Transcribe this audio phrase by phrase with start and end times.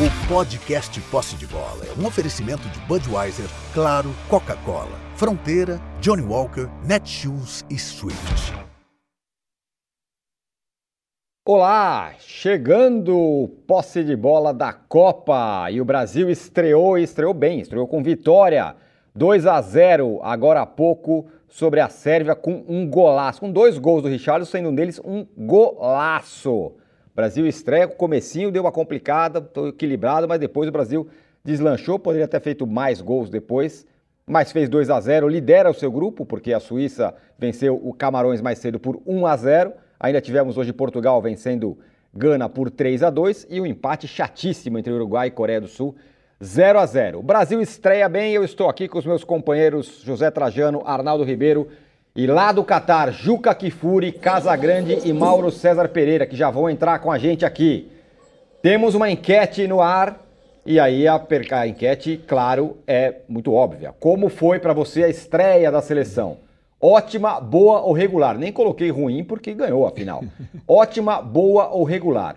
[0.00, 6.68] O podcast Posse de Bola é um oferecimento de Budweiser, Claro, Coca-Cola, Fronteira, Johnny Walker,
[6.86, 8.54] Netshoes e Swift.
[11.44, 17.88] Olá, chegando posse de bola da Copa e o Brasil estreou e estreou bem, estreou
[17.88, 18.76] com vitória
[19.16, 24.04] 2 a 0 agora há pouco sobre a Sérvia com um golaço, com dois gols
[24.04, 26.76] do Richarlison, sendo um deles um golaço.
[27.18, 31.08] Brasil estreia, o comecinho deu uma complicada, equilibrado, mas depois o Brasil
[31.42, 33.84] deslanchou, poderia ter feito mais gols depois,
[34.24, 38.40] mas fez 2 a 0, lidera o seu grupo, porque a Suíça venceu o Camarões
[38.40, 39.72] mais cedo por 1 a 0.
[39.98, 41.76] Ainda tivemos hoje Portugal vencendo
[42.14, 45.96] Gana por 3 a 2 e um empate chatíssimo entre Uruguai e Coreia do Sul,
[46.40, 47.18] 0 a 0.
[47.18, 51.66] O Brasil estreia bem, eu estou aqui com os meus companheiros José Trajano, Arnaldo Ribeiro
[52.18, 56.98] e lá do Catar, Juca Kifuri, Casagrande e Mauro César Pereira, que já vão entrar
[56.98, 57.92] com a gente aqui.
[58.60, 60.20] Temos uma enquete no ar,
[60.66, 63.94] e aí a, a enquete, claro, é muito óbvia.
[64.00, 66.38] Como foi para você a estreia da seleção?
[66.80, 68.36] Ótima, boa ou regular?
[68.36, 70.24] Nem coloquei ruim porque ganhou a final.
[70.66, 72.34] Ótima, boa ou regular?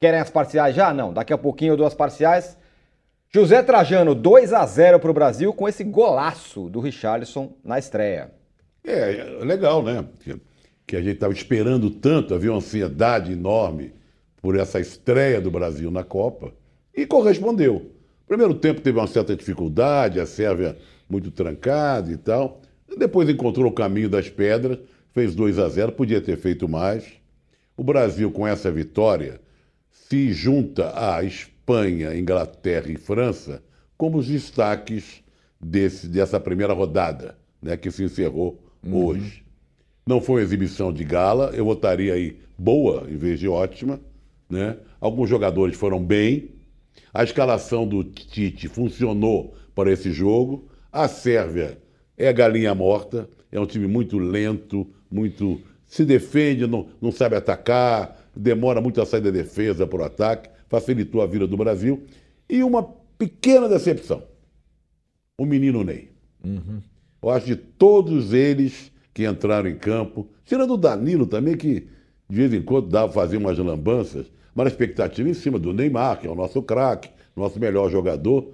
[0.00, 0.94] Querem as parciais já?
[0.94, 1.12] Não.
[1.12, 2.56] Daqui a pouquinho duas parciais.
[3.28, 8.37] José Trajano, 2 a 0 para o Brasil com esse golaço do Richarlison na estreia.
[8.84, 10.04] É, legal, né?
[10.20, 10.40] Que,
[10.86, 13.92] que a gente estava esperando tanto, havia uma ansiedade enorme
[14.40, 16.52] por essa estreia do Brasil na Copa
[16.94, 17.92] e correspondeu.
[18.26, 20.76] Primeiro tempo teve uma certa dificuldade, a Sérvia
[21.08, 22.60] muito trancada e tal.
[22.96, 24.78] Depois encontrou o caminho das pedras,
[25.12, 27.04] fez 2 a 0, podia ter feito mais.
[27.76, 29.40] O Brasil, com essa vitória,
[29.90, 33.62] se junta à Espanha, Inglaterra e França
[33.96, 35.22] como os destaques
[35.60, 38.62] desse, dessa primeira rodada, né, que se encerrou
[38.96, 39.06] uhum.
[39.06, 39.44] hoje.
[40.06, 44.00] Não foi uma exibição de gala, eu votaria aí boa em vez de ótima.
[44.48, 44.76] Né?
[45.00, 46.50] Alguns jogadores foram bem.
[47.12, 50.68] A escalação do Tite funcionou para esse jogo.
[50.90, 51.78] A Sérvia
[52.16, 55.60] é galinha morta, é um time muito lento, muito.
[55.86, 60.50] se defende, não, não sabe atacar, demora muito a sair da defesa para o ataque,
[60.68, 62.04] facilitou a vida do Brasil.
[62.48, 64.22] E uma pequena decepção:
[65.38, 66.10] o menino Ney.
[66.44, 66.80] Uhum.
[67.22, 71.88] Eu acho de todos eles que entraram em campo, tirando o Danilo também, que
[72.28, 76.20] de vez em quando dava fazer umas lambanças, mas a expectativa em cima do Neymar,
[76.20, 78.52] que é o nosso craque, nosso melhor jogador.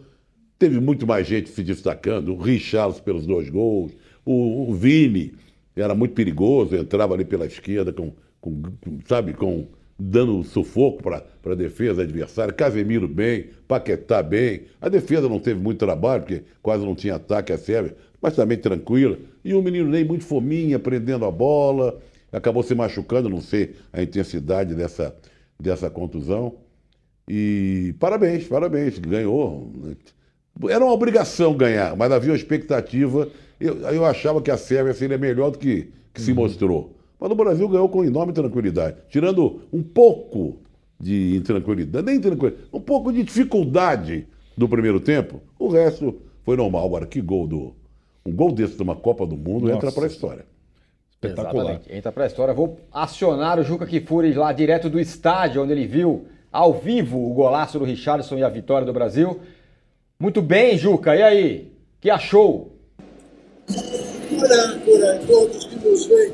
[0.58, 3.92] Teve muito mais gente se destacando, o Richarlison pelos dois gols,
[4.24, 5.34] o, o Vini
[5.76, 8.62] era muito perigoso, entrava ali pela esquerda com, com
[9.06, 9.66] sabe, com
[9.98, 12.52] dando sufoco para a defesa adversária.
[12.52, 14.62] Casemiro bem, Paquetá bem.
[14.80, 18.56] A defesa não teve muito trabalho, porque quase não tinha ataque a Sérvia mas também
[18.56, 19.18] tranquila.
[19.44, 22.00] E o menino Ney muito fominha, prendendo a bola,
[22.32, 25.14] acabou se machucando, não sei a intensidade dessa,
[25.60, 26.54] dessa contusão.
[27.28, 29.70] E parabéns, parabéns, ganhou.
[30.70, 33.28] Era uma obrigação ganhar, mas havia uma expectativa.
[33.60, 36.38] Eu, eu achava que a Sérvia seria melhor do que, que se uhum.
[36.38, 36.96] mostrou.
[37.20, 40.60] Mas o Brasil ganhou com enorme tranquilidade, tirando um pouco
[40.98, 45.42] de intranquilidade, nem tranquilidade, um pouco de dificuldade do primeiro tempo.
[45.58, 46.86] O resto foi normal.
[46.86, 47.74] Agora, que gol do,
[48.26, 49.76] um gol desse numa Copa do Mundo Nossa.
[49.76, 50.46] entra para a história.
[51.10, 51.64] Espetacular.
[51.64, 51.94] Exatamente.
[51.94, 52.54] Entra para a história.
[52.54, 57.34] Vou acionar o Juca Kifuri lá direto do estádio, onde ele viu ao vivo o
[57.34, 59.40] golaço do Richardson e a vitória do Brasil.
[60.18, 61.14] Muito bem, Juca.
[61.16, 61.72] E aí?
[62.00, 62.72] Que achou?
[63.66, 66.32] Para, para todos que nos veem,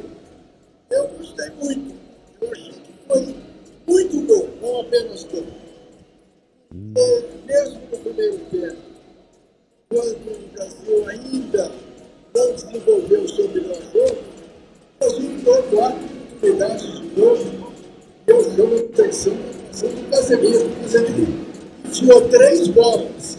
[0.91, 1.95] eu gostei muito.
[2.41, 3.37] Eu achei que foi
[3.87, 5.43] muito bom, não apenas bom.
[6.75, 6.95] Hum.
[7.47, 8.90] Mesmo no primeiro tempo,
[9.93, 11.71] quando o Brasil ainda.
[12.33, 14.19] Não desenvolveu o seu melhor jogo,
[15.01, 17.39] o Brasil quatro oportunidades de gol.
[18.29, 20.67] Eu chamo a atenção do Casemiro.
[20.67, 21.51] O Casemiro.
[21.85, 23.37] Enfiou três bolas,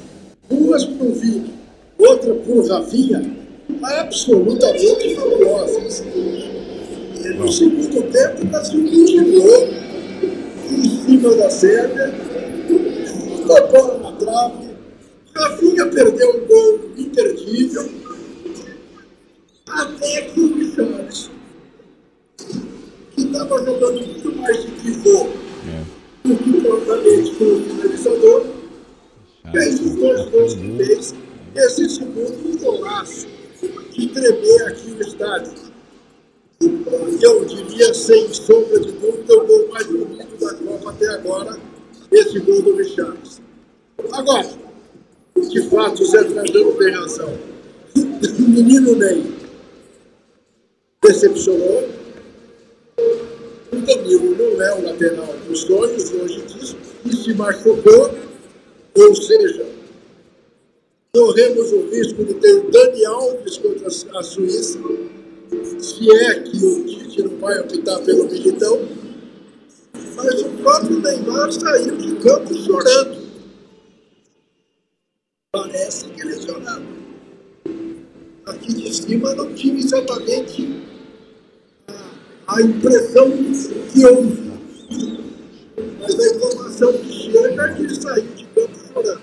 [0.50, 1.54] duas para o Vini,
[1.98, 3.38] outra para o Rafinha,
[3.82, 6.04] absolutamente fabulosas.
[6.04, 9.70] E no segundo tempo, o Brasil continuou
[10.70, 12.14] em cima da Sérvia,
[12.68, 14.60] ficou bola na trave,
[15.41, 17.90] Rafinha perdeu um gol imperdível,
[19.67, 21.32] até que o Richarlison,
[23.16, 25.29] que estava jogando muito mais de pivô
[25.67, 26.28] é.
[26.28, 28.46] do que propriamente como finalizador,
[29.52, 31.16] fez os dois gols que fez,
[31.55, 33.28] esse segundo golaço
[33.91, 35.72] de tremer aqui no estádio.
[37.20, 41.58] Eu diria, sem sombra de dúvida, o gol mais bonito da Copa até agora,
[42.11, 43.41] esse gol do Richarlison.
[44.11, 44.60] Agora,
[45.52, 47.38] de fato, o Zé Trajano tem razão.
[47.98, 49.24] O menino Ney
[51.03, 51.90] decepcionou.
[52.98, 58.12] O Danilo não é o lateral dos sonhos, longe disso, e se machucou.
[58.96, 59.66] Ou seja,
[61.14, 64.80] corremos o risco de ter Dani Alves contra a Suíça,
[65.80, 68.80] se é que o Tite não vai optar pelo Militão,
[70.16, 73.21] mas o próprio Neymar saiu de campo chorando.
[75.53, 76.86] Parece que lesionado.
[78.48, 80.82] Aqui de cima não tive exatamente
[82.48, 83.30] a, impressão
[83.92, 84.52] que houve.
[86.00, 89.22] Mas a informação que chega é que ele saiu de campo chorando.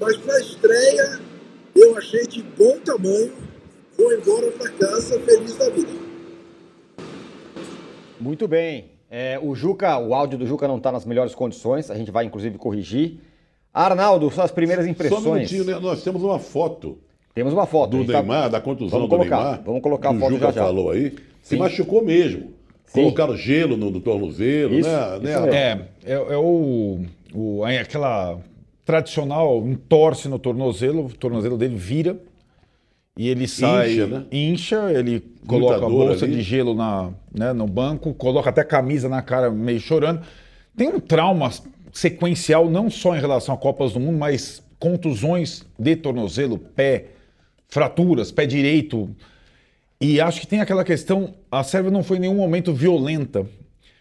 [0.00, 1.20] Mas para a estreia,
[1.74, 3.32] eu achei de bom tamanho.
[3.98, 5.90] Vou embora para casa feliz da vida.
[8.20, 8.92] Muito bem.
[9.10, 12.24] É, o Juca, o áudio do Juca não está nas melhores condições, a gente vai
[12.24, 13.18] inclusive corrigir.
[13.72, 15.22] Arnaldo, suas primeiras impressões.
[15.22, 15.78] Só um minutinho, né?
[15.78, 16.98] nós temos uma foto.
[17.34, 17.98] Temos uma foto.
[17.98, 18.48] Do tá- Neymar, tá...
[18.48, 19.62] da contusão vamos do colocar, Neymar.
[19.64, 20.64] Vamos colocar a foto o Juca já já.
[20.64, 21.14] falou aí.
[21.42, 22.52] Se machucou mesmo.
[22.86, 23.02] Sim.
[23.02, 25.18] Colocaram gelo no, no tornozelo, isso, né?
[25.22, 28.38] Isso é, é, é o, o, aquela
[28.84, 32.18] tradicional entorce no tornozelo, o tornozelo dele vira
[33.16, 34.24] e ele sai, incha, né?
[34.32, 36.34] incha ele coloca a bolsa ali.
[36.34, 40.22] de gelo na, né, no banco, coloca até camisa na cara meio chorando.
[40.76, 41.50] Tem um trauma
[41.92, 47.06] sequencial não só em relação a Copas do Mundo, mas contusões de tornozelo, pé,
[47.68, 49.14] fraturas, pé direito.
[50.00, 53.46] E acho que tem aquela questão, a Sérvia não foi em nenhum momento violenta,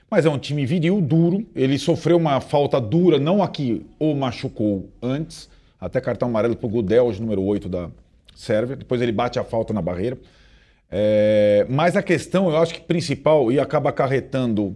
[0.10, 1.46] mas é um time viril, duro.
[1.56, 5.50] Ele sofreu uma falta dura, não a que o machucou antes,
[5.80, 7.90] até cartão amarelo para o Gudel, hoje número 8 da
[8.34, 8.76] Sérvia.
[8.76, 10.18] Depois ele bate a falta na barreira.
[10.90, 14.76] É, mas a questão, eu acho que principal, e acaba acarretando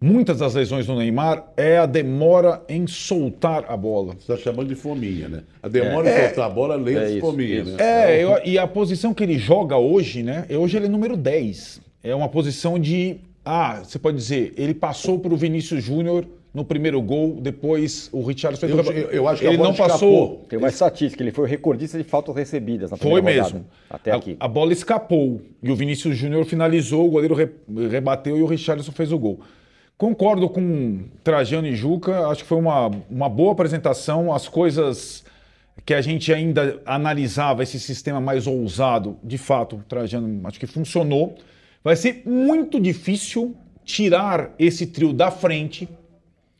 [0.00, 4.14] muitas das lesões do Neymar, é a demora em soltar a bola.
[4.14, 5.42] Você está chamando de fominha, né?
[5.62, 6.18] A demora é.
[6.18, 7.70] em soltar a bola, lê é fominha, isso.
[7.72, 8.12] né?
[8.14, 10.46] É, eu, e a posição que ele joga hoje, né?
[10.50, 11.80] Hoje ele é número 10.
[12.02, 13.16] É uma posição de.
[13.44, 18.22] Ah, você pode dizer, ele passou para o Vinícius Júnior no primeiro gol, depois o
[18.22, 19.88] Richard fez eu, eu, eu acho que ele não escapou.
[19.88, 20.46] passou.
[20.48, 23.58] Tem uma estatística, ele foi o recordista de faltas recebidas na Foi primeira mesmo.
[23.58, 24.36] Rodada, até a, aqui.
[24.40, 27.48] A bola escapou e o Vinícius Júnior finalizou, o goleiro re,
[27.88, 29.40] rebateu e o Richardson fez o gol.
[29.98, 35.24] Concordo com Trajano e Juca, acho que foi uma, uma boa apresentação, as coisas
[35.84, 41.36] que a gente ainda analisava, esse sistema mais ousado, de fato, Trajano, acho que funcionou.
[41.84, 45.88] Vai ser muito difícil tirar esse trio da frente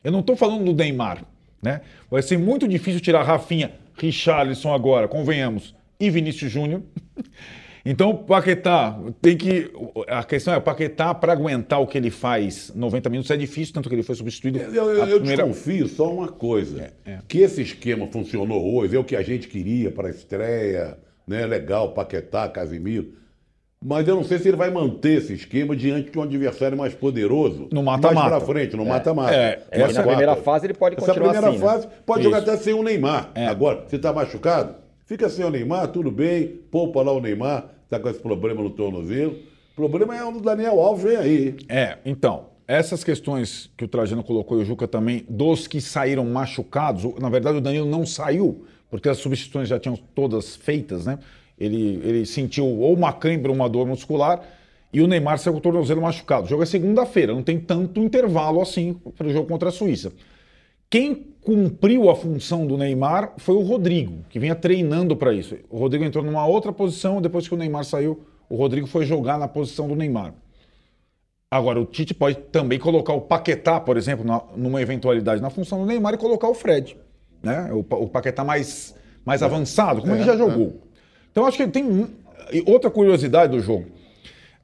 [0.03, 1.25] eu não estou falando do Neymar,
[1.61, 1.81] né?
[2.09, 6.81] Vai ser muito difícil tirar Rafinha, Richarlison agora, convenhamos, e Vinícius Júnior.
[7.91, 9.71] Então, Paquetá, tem que.
[10.07, 13.89] A questão é, Paquetá, para aguentar o que ele faz 90 minutos, é difícil, tanto
[13.89, 14.59] que ele foi substituído.
[14.59, 15.43] Eu, eu, eu primeira...
[15.43, 17.19] desconfio só uma coisa: é, é.
[17.27, 21.47] que esse esquema funcionou hoje, é o que a gente queria para a estreia, né?
[21.47, 23.17] Legal, Paquetá, Casimiro.
[23.83, 26.93] Mas eu não sei se ele vai manter esse esquema diante de um adversário mais
[26.93, 27.69] poderoso.
[27.71, 28.29] No mata-mata.
[28.29, 29.33] Mais pra frente, no mata-mata.
[29.33, 31.93] É, é, é, na primeira fase ele pode Essa continuar primeira assim, fase né?
[32.05, 32.29] pode Isso.
[32.29, 33.31] jogar até sem o Neymar.
[33.33, 33.47] É.
[33.47, 34.75] Agora, se tá machucado,
[35.07, 38.69] fica sem o Neymar, tudo bem, poupa lá o Neymar, tá com esse problema no
[38.69, 39.35] tornozelo.
[39.71, 41.55] O problema é o do Daniel Alves, vem aí.
[41.69, 46.25] É, então, essas questões que o Trajano colocou e o Juca também, dos que saíram
[46.25, 51.05] machucados, o- na verdade o Danilo não saiu, porque as substituições já tinham todas feitas,
[51.05, 51.17] né?
[51.57, 54.41] Ele, ele sentiu ou uma cãibra ou uma dor muscular
[54.93, 56.45] e o Neymar saiu com o tornozelo machucado.
[56.45, 60.11] O jogo é segunda-feira, não tem tanto intervalo assim para o jogo contra a Suíça.
[60.89, 65.55] Quem cumpriu a função do Neymar foi o Rodrigo, que vinha treinando para isso.
[65.67, 69.39] O Rodrigo entrou numa outra posição, depois que o Neymar saiu, o Rodrigo foi jogar
[69.39, 70.31] na posição do Neymar.
[71.49, 75.79] Agora, o Tite pode também colocar o Paquetá, por exemplo, na- numa eventualidade na função
[75.79, 76.95] do Neymar e colocar o Fred.
[77.41, 77.67] Né?
[77.73, 78.93] O, o Paquetá mais,
[79.25, 80.75] mais avançado, como ele já jogou.
[81.31, 82.07] Então, acho que tem
[82.67, 83.85] outra curiosidade do jogo.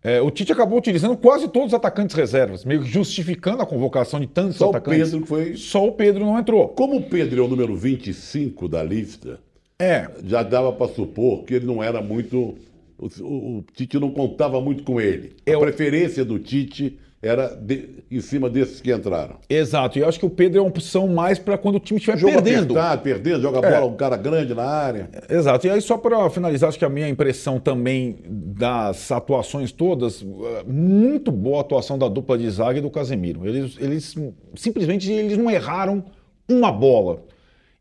[0.06, 4.20] É, o Tite acabou utilizando quase todos os atacantes reservas, meio que justificando a convocação
[4.20, 5.04] de tantos Só o atacantes.
[5.10, 5.56] Pedro que foi.
[5.56, 6.68] Só o Pedro não entrou.
[6.70, 9.40] Como o Pedro é o número 25 da lista,
[9.80, 12.56] É, já dava para supor que ele não era muito.
[12.98, 15.34] O, o- o Tite não contava muito com ele.
[15.46, 16.98] Eu- A preferência do Tite
[17.28, 19.38] era de- em cima desses que entraram.
[19.50, 19.98] exato.
[19.98, 22.18] E eu acho que o Pedro é uma opção mais para quando o time estiver
[22.18, 22.74] Jogo perdendo.
[22.78, 23.72] apertado, perdendo, joga É.
[23.80, 25.10] bola, um cara grande na área.
[25.30, 25.66] Exato.
[25.68, 30.24] E aí, só para finalizar, acho que a minha impressão também das atuações todas,
[30.66, 33.48] muito boa atuação da dupla de zaga e do Casemiro.
[33.48, 34.16] Eles, eles
[34.56, 36.04] simplesmente eles não erraram
[36.50, 37.24] uma bola.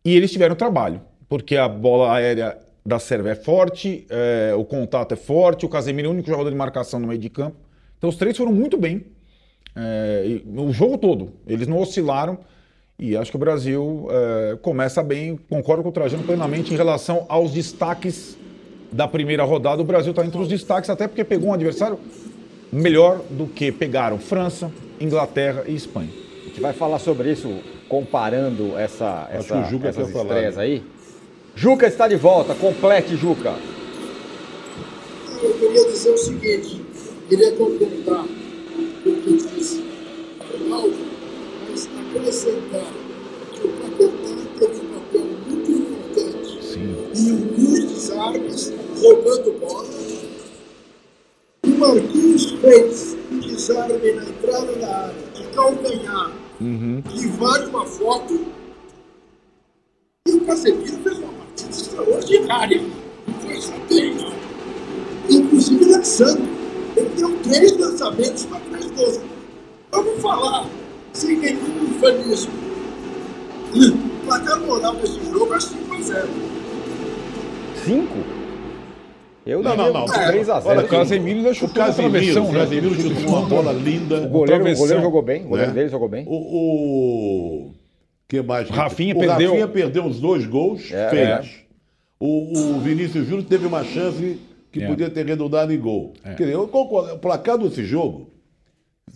[0.04, 5.12] E eles tiveram trabalho, porque a bola aérea da Sérvia é forte, eh, o contato
[5.12, 7.56] é forte, o Casemiro é o único jogador de marcação no meio de campo.
[7.96, 9.04] Então os três foram muito bem.
[9.76, 11.32] E o jogo todo.
[11.46, 12.38] Eles não oscilaram.
[12.98, 17.26] E acho que o Brasil eh, começa bem, concordo com o Trajano plenamente em relação
[17.28, 18.38] aos destaques
[18.92, 19.82] da primeira rodada.
[19.82, 21.98] O Brasil está entre os destaques, até porque pegou um adversário
[22.72, 26.10] melhor do que pegaram França, Inglaterra e Espanha.
[26.42, 30.62] A gente vai falar sobre isso comparando essa, Acho essa, Juca essas estreias né?
[30.62, 30.82] aí.
[31.56, 33.54] Juca está de volta, complete, Juca.
[35.42, 36.80] Eu queria dizer o seguinte,
[37.28, 39.84] queria completar o que disse
[40.52, 40.96] Ronaldo,
[42.24, 42.90] acrescentar
[43.52, 46.96] que o Paquetá teve um papel muito importante Sim.
[47.14, 49.88] em alguns desarmes, roubando bola.
[51.64, 58.46] O Marquinhos fez um desarme na entrada da área, de calcanhar, que vale uma foto.
[60.26, 62.82] E o Casemiro fez uma partida extraordinária.
[63.40, 64.32] Foi não.
[65.28, 66.64] Inclusive lançando.
[66.96, 69.20] Ele deu três lançamentos para três gols.
[69.90, 70.68] Vamos falar
[71.14, 72.52] sem nenhum ufanismo.
[74.24, 76.28] O placar moral desse jogo é 5 a 0.
[77.84, 78.08] 5?
[79.44, 80.04] Eu Não, não, não.
[80.06, 82.58] 3 a 0 Olha, O Casemiro ainda O chutou na Casemiro, travessão, o né?
[82.60, 84.22] Casemiro chutou uma bola linda.
[84.22, 85.74] O goleiro, o goleiro jogou bem, o goleiro né?
[85.76, 86.24] dele jogou bem.
[86.26, 86.34] O,
[87.68, 87.74] o
[88.26, 88.70] que mais?
[88.70, 91.50] Rafinha o perdeu- Rafinha perdeu os dois gols, É, fez.
[92.18, 94.38] O, o Vinícius Júnior teve uma chance
[94.72, 94.86] que É.
[94.86, 96.14] podia ter redundado em gol.
[96.22, 97.12] Quer dizer, eu concordo.
[97.12, 98.30] O placar desse jogo,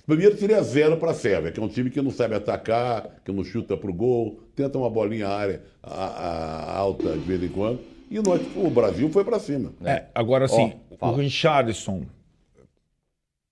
[0.07, 3.33] primeiro seria zero para a Sérvia, que é um time que não sabe atacar, que
[3.33, 7.81] não chuta pro gol, tenta uma bolinha área a- a- alta de vez em quando.
[8.11, 9.73] E nós, o Brasil foi para cima.
[9.85, 11.15] É, agora assim, Ó, o.
[11.17, 12.03] Richardson,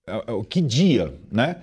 [0.07, 1.57] é, é, que dia, né?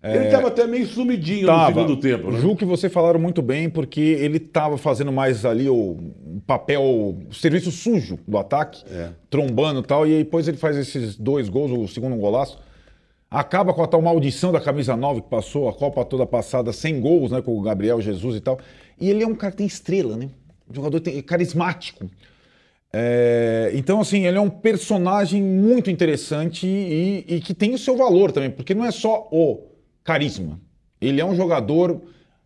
[0.00, 1.70] Ele estava até meio sumidinho Tava.
[1.70, 2.30] no segundo tempo.
[2.30, 2.40] Né?
[2.40, 5.96] Ju que você falaram muito bem, porque ele estava fazendo mais ali o
[6.46, 9.10] papel, o serviço sujo do ataque, É.
[9.28, 12.60] trombando e tal, e aí depois ele faz esses dois gols, o segundo golaço.
[13.30, 17.00] Acaba com a tal maldição da camisa 9 que passou a Copa toda passada sem
[17.00, 17.42] gols, né?
[17.42, 18.58] Com o Gabriel Jesus e tal.
[18.98, 20.30] E ele é um cara que tem estrela, né?
[20.70, 22.08] Um jogador tem- carismático.
[22.90, 27.96] É, então, assim, ele é um personagem muito interessante e, e que tem o seu
[27.96, 29.66] valor também, porque não é só o
[30.02, 30.58] carisma.
[31.00, 32.00] Ele é um jogador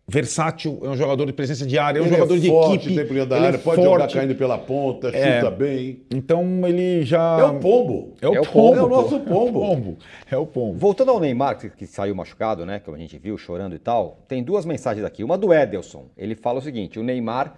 [0.07, 2.73] versátil, é um jogador de presença de área, é um Ele jogador é de forte,
[2.89, 3.07] equipe.
[3.07, 4.13] tem da ele é área, pode jogar forte.
[4.15, 5.39] caindo pela ponta, É.
[5.39, 6.01] chuta bem.
[6.11, 7.39] Então ele já.
[7.39, 8.13] É o pombo.
[8.21, 8.51] É o É o pombo.
[8.51, 8.77] pombo.
[8.79, 9.35] É o nosso pombo.
[9.37, 9.97] É o pombo.
[10.31, 10.77] É o pombo.
[10.77, 12.79] Voltando ao Neymar, que, que saiu machucado, né?
[12.83, 15.23] Que a gente viu chorando e tal, tem duas mensagens aqui.
[15.23, 16.05] Uma do Edelson.
[16.17, 17.55] Ele fala o seguinte: o Neymar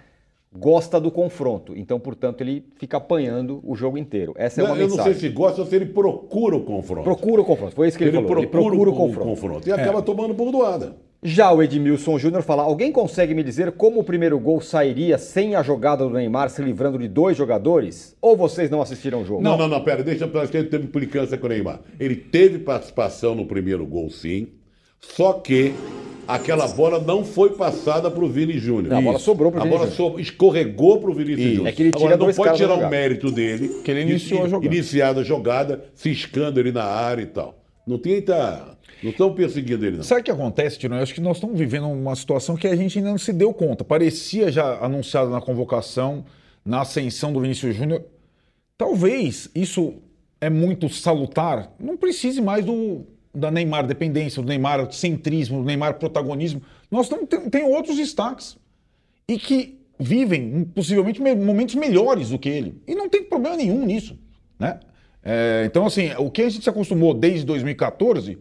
[0.58, 4.34] gosta do confronto, então, portanto, ele fica apanhando o jogo inteiro.
[4.38, 5.20] Essa é uma eu não sei mensagem.
[5.20, 7.04] se gosta ou se ele procura o confronto.
[7.04, 8.48] Procura o confronto, foi isso que ele, ele falou.
[8.48, 9.30] procura, ele procura o o confronto.
[9.30, 9.70] confronto.
[9.70, 10.96] E acaba tomando por doada.
[11.24, 15.56] Já o Edmilson Júnior fala: alguém consegue me dizer como o primeiro gol sairia sem
[15.56, 18.16] a jogada do Neymar se livrando de dois jogadores?
[18.22, 19.42] Ou vocês não assistiram o jogo?
[19.42, 21.80] Não, não, não, pera, deixa eu falar que ele teve implicância com o Neymar.
[22.00, 24.50] Ele teve participação no primeiro gol, sim.
[25.14, 25.74] Só que
[26.28, 28.90] aquela bola não foi passada para o Vini Júnior.
[28.90, 30.14] Não, a bola sobrou pro A Vini bola Júnior.
[30.14, 31.50] so- escorregou para o Vinícius.
[31.56, 31.68] Júnior.
[31.68, 33.82] É que ele tira Agora, não pode tirar o mérito dele.
[33.84, 34.76] Que ele de- iniciou a jogada.
[34.76, 37.58] Iniciado a jogada, ciscando ele na área e tal.
[37.88, 40.04] Não tem tá, Não estão perseguindo ele, não.
[40.04, 40.96] Sabe o que acontece, Tino?
[40.96, 43.54] Eu acho que nós estamos vivendo uma situação que a gente ainda não se deu
[43.54, 43.84] conta.
[43.84, 46.26] Parecia já anunciado na convocação,
[46.66, 48.02] na ascensão do Vinícius Júnior.
[48.78, 49.94] Talvez isso
[50.42, 51.72] é muito salutar.
[51.80, 53.06] Não precise mais do
[53.36, 56.62] da Neymar dependência, do Neymar centrismo, do Neymar protagonismo.
[56.90, 58.58] Nós temos, tem, tem outros destaques.
[59.28, 62.82] E que vivem possivelmente me- momentos melhores do que ele.
[62.88, 64.18] E não tem problema nenhum nisso.
[64.60, 64.80] Né?
[65.24, 68.38] É, então, assim, o que a gente se acostumou desde 2014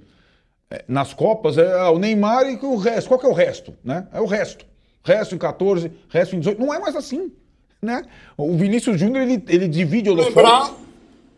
[0.71, 3.09] é, nas Copas é ah, o Neymar e o resto.
[3.09, 3.75] Qual que é o resto?
[3.83, 4.07] Né?
[4.13, 4.67] É o resto.
[5.03, 6.61] Resto em 14, resto em 18.
[6.61, 7.33] Não é mais assim.
[7.81, 8.03] Né?
[8.37, 10.73] O Vinícius Júnior ele, ele divide o Lembrar,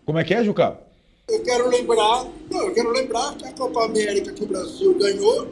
[0.05, 0.79] Como é que é, Juca?
[1.37, 5.49] Eu quero lembrar, não, eu quero lembrar que a Copa América que o Brasil ganhou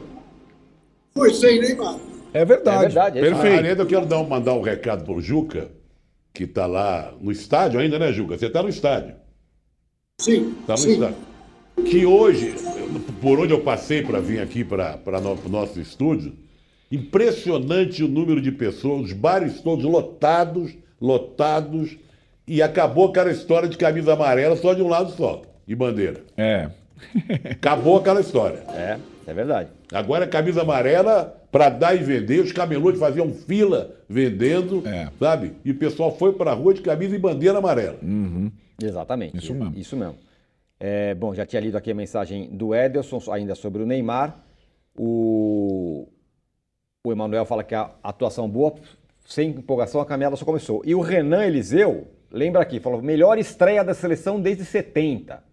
[1.13, 1.97] foi sem Neymar.
[2.33, 2.77] É verdade.
[2.77, 3.21] É verdade, é.
[3.21, 3.59] Perfeito.
[3.59, 5.71] Aliás, eu quero dar um- mandar um recado pro Juca,
[6.33, 8.37] que está lá no estádio ainda, né, Juca?
[8.37, 9.15] Você está no estádio.
[10.19, 10.91] Sim, Está no sim.
[10.93, 11.15] estádio.
[11.85, 12.55] Que hoje,
[13.21, 14.99] por onde eu passei para vir aqui para
[15.45, 16.33] o nosso estúdio,
[16.91, 21.97] impressionante o número de pessoas, os bares todos lotados, lotados,
[22.47, 26.21] e acabou aquela história de camisa amarela só de um lado só, de bandeira.
[26.37, 26.69] É.
[27.51, 28.59] Acabou aquela história.
[28.69, 29.69] É, é verdade.
[29.91, 32.39] Agora é camisa amarela para dar e vender.
[32.41, 35.09] Os camelôs faziam fila vendendo, É.
[35.19, 35.53] sabe?
[35.63, 37.97] E o pessoal foi para a rua de camisa e bandeira amarela.
[38.81, 39.37] Exatamente.
[39.37, 39.73] Isso mesmo.
[39.77, 40.15] Isso mesmo.
[40.79, 44.37] É, bom, já tinha lido aqui a mensagem do Edelson, ainda sobre o Neymar.
[44.97, 46.07] O,
[47.05, 48.75] o Emanuel fala que a atuação boa,
[49.25, 50.81] sem empolgação, a caminhada só começou.
[50.85, 55.43] E o Renan Eliseu, lembra aqui, falou: melhor estreia da seleção desde 70.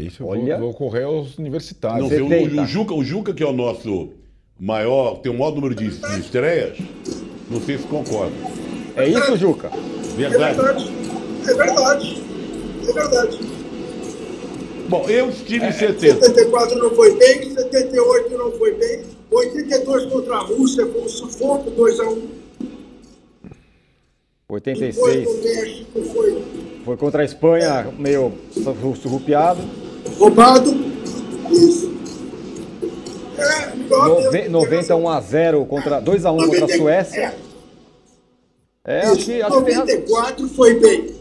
[0.00, 0.58] Isso Olha.
[0.58, 2.00] vou, vou correr aos universitários.
[2.00, 2.62] Não o, 70.
[2.62, 4.10] o Juca, o Juca, que é o nosso
[4.58, 6.78] maior, tem o maior número de, de estreias,
[7.48, 8.34] não sei se concorda.
[8.96, 9.68] É isso, Juca?
[9.68, 10.56] É Verdade.
[10.60, 10.90] verdade.
[11.46, 12.22] É verdade.
[12.88, 13.38] É verdade.
[14.88, 16.24] Bom, eu estive É, em 70.
[16.26, 19.02] 74 não foi bem, 78 não foi bem.
[19.30, 22.22] 82 contra a Rússia, foi um sufoco 2x1.
[24.48, 26.42] Depois 86 no México foi
[26.88, 28.32] foi contra a Espanha, meio
[28.96, 29.60] surrupiado.
[30.18, 30.70] roubado.
[31.50, 31.92] Isso.
[33.36, 37.34] É, Nove- Deus, 91 a 0 contra 2 a 1 contra a Suécia.
[38.86, 39.74] É, acho que, acho razão.
[39.80, 41.18] 94 foi bem.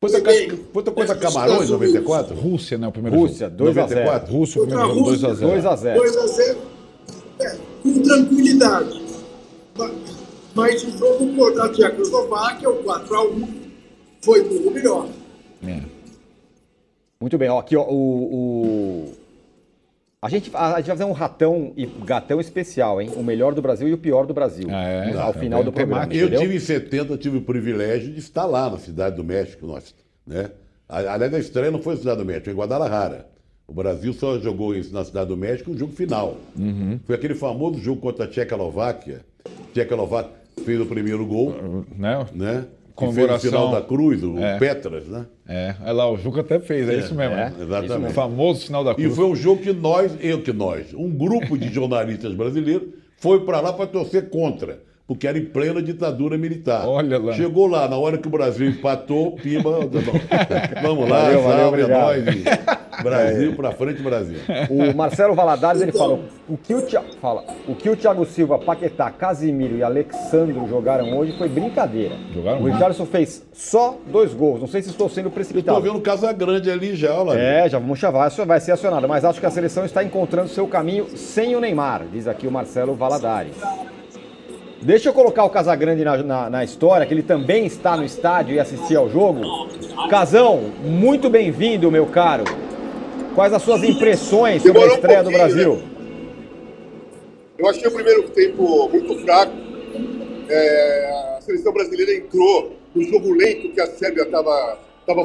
[0.00, 1.70] Quanta, Bem, é dos Camarões, Estados Unidos.
[1.70, 2.34] 94?
[2.36, 2.86] Rússia, né?
[2.86, 3.56] O primeiro Rússia, jogo.
[3.56, 4.00] 2 a 0.
[4.04, 4.32] 94?
[4.32, 5.50] Rússia, o Contra primeiro a jogo, 2 a Rússia, 0.
[5.52, 5.98] 2 a 0.
[6.00, 6.58] 2 a 0
[7.40, 9.02] é, com tranquilidade.
[9.76, 9.90] Ma-
[10.54, 13.59] Mas o jogo contra a Tchecoslováquia, o 4 a 1
[14.20, 15.08] foi muito melhor.
[15.66, 15.80] É.
[17.20, 17.94] Muito bem, ó, aqui ó, o,
[18.34, 19.12] o-
[20.22, 23.10] A, gente, a, a gente vai fazer um ratão e gatão especial, hein?
[23.16, 24.68] O melhor do Brasil e o pior do Brasil.
[24.70, 25.12] Ah, é?
[25.18, 26.04] Ao final do programa.
[26.12, 26.40] Eu entendeu?
[26.40, 29.94] tive em 70, tive o privilégio de estar lá na Cidade do México, nós,
[30.26, 30.50] né?
[30.88, 33.26] A- Aliás, a estreia não foi na Cidade do México, foi em Guadalajara.
[33.66, 36.36] O Brasil só jogou isso na Cidade do México no jogo final.
[37.04, 39.20] Foi aquele famoso jogo contra a Tchecoslováquia.
[39.72, 40.32] Tchecoslováquia
[40.64, 41.54] fez o primeiro gol,
[41.96, 42.26] Né?
[42.34, 42.64] né?
[43.00, 43.50] Que fez o Comemoração.
[43.50, 44.58] final da cruz, o É.
[44.58, 45.26] Petras, né?
[45.48, 47.34] É, olha lá, o Juca até fez, é, isso mesmo.
[47.34, 47.50] é.
[47.50, 47.54] né?
[47.60, 48.10] Exatamente.
[48.10, 49.16] O famoso sinal da E cruz.
[49.16, 53.60] foi um jogo que nós, eu que nós, um grupo de jornalistas brasileiros foi para
[53.60, 54.80] lá para torcer contra,
[55.10, 56.86] porque era em plena ditadura militar.
[56.86, 57.32] Olha lá.
[57.32, 59.80] Chegou lá, na hora que o Brasil empatou, pimba,
[60.80, 62.00] vamos lá, Valeu, valeu, salve, é obrigado.
[62.00, 62.26] nóis.
[63.00, 64.36] e Brasil para frente, Brasil.
[64.70, 68.56] O Marcelo Valadares, ele fala o que o, Thi- fala, o que o Thiago Silva,
[68.60, 72.14] Paquetá, Casimiro e Alexandro jogaram hoje foi brincadeira.
[72.32, 72.64] Jogaram o.
[72.66, 74.60] Richardson fez só dois gols.
[74.60, 75.80] Não sei se estou sendo Estou precipitado.
[75.80, 77.36] vendo o Casagrande ali já, olha lá.
[77.36, 79.08] É, já vamos chamar, isso vai ser acionado.
[79.08, 82.50] Mas acho que a seleção está encontrando seu caminho sem o Neymar, diz aqui o
[82.52, 83.56] Marcelo Valadares.
[84.82, 88.54] Deixa eu colocar o Casagrande na, na, na história, que ele também está no estádio
[88.54, 89.42] e assistir ao jogo.
[90.08, 92.44] Casão, muito bem-vindo, meu caro.
[93.34, 95.76] Quais as suas impressões sobre a Demorou um estreia do Brasil?
[95.76, 95.82] né?
[97.58, 99.52] Eu achei o primeiro tempo muito fraco.
[100.48, 104.78] É, a seleção brasileira entrou no jogo lento que a Sérvia estava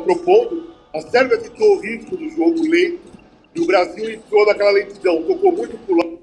[0.04, 0.70] propondo.
[0.94, 3.00] A Sérvia ditou o ritmo do jogo lento
[3.56, 5.24] e o Brasil entrou naquela lentidão.
[5.24, 6.20] Tocou muito pro lado,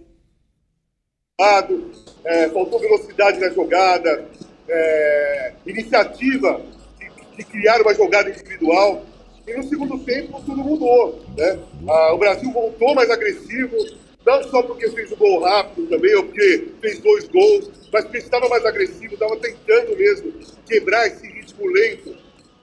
[2.24, 4.24] é, faltou velocidade na jogada,
[4.68, 6.60] é, iniciativa
[6.98, 9.04] de, de criar uma jogada individual.
[9.46, 11.20] E no segundo tempo tudo mudou.
[11.36, 11.58] Né?
[11.88, 13.76] Ah, o Brasil voltou mais agressivo,
[14.24, 18.18] não só porque fez o gol rápido também, ou porque fez dois gols, mas porque
[18.18, 20.32] estava mais agressivo, estava tentando mesmo
[20.66, 22.16] quebrar esse ritmo lento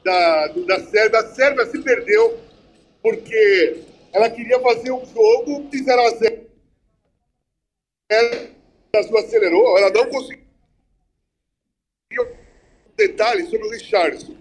[0.06, 1.20] da, do- da Sérvia.
[1.20, 2.40] A Sérvia se perdeu
[3.04, 3.82] porque
[4.14, 6.40] ela queria fazer um jogo de 0 a 0
[8.10, 8.59] ela
[8.92, 10.44] Brasil acelerou, ela não conseguiu.
[12.12, 12.28] E um
[12.98, 14.36] detalhe sobre o Richardson.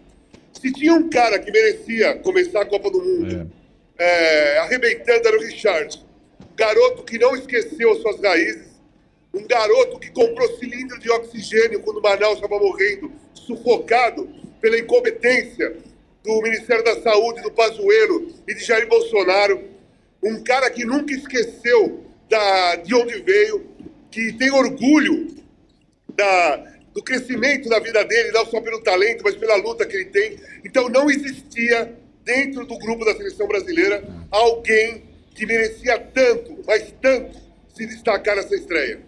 [0.61, 3.53] Se tinha um cara que merecia começar a Copa do Mundo
[3.99, 6.05] é, arrebentando, era o Richardson.
[6.41, 8.69] Um garoto que não esqueceu as suas raízes.
[9.35, 14.29] Um garoto que comprou cilindro de oxigênio quando Manaus estava morrendo, sufocado
[14.61, 15.77] pela incompetência
[16.25, 19.63] do Ministério da Saúde, do Pazuello e de Jair Bolsonaro.
[20.23, 23.67] Um cara que nunca esqueceu da, de onde veio,
[24.11, 25.29] que tem orgulho
[26.17, 30.07] da, do crescimento da vida dele, não só pelo talento, mas pela luta que ele
[30.07, 30.37] tem.
[30.65, 31.95] Então não existia
[32.25, 35.03] dentro do grupo da seleção brasileira alguém
[35.35, 37.39] que merecia tanto, mas tanto,
[37.75, 39.01] se destacar nessa estreia.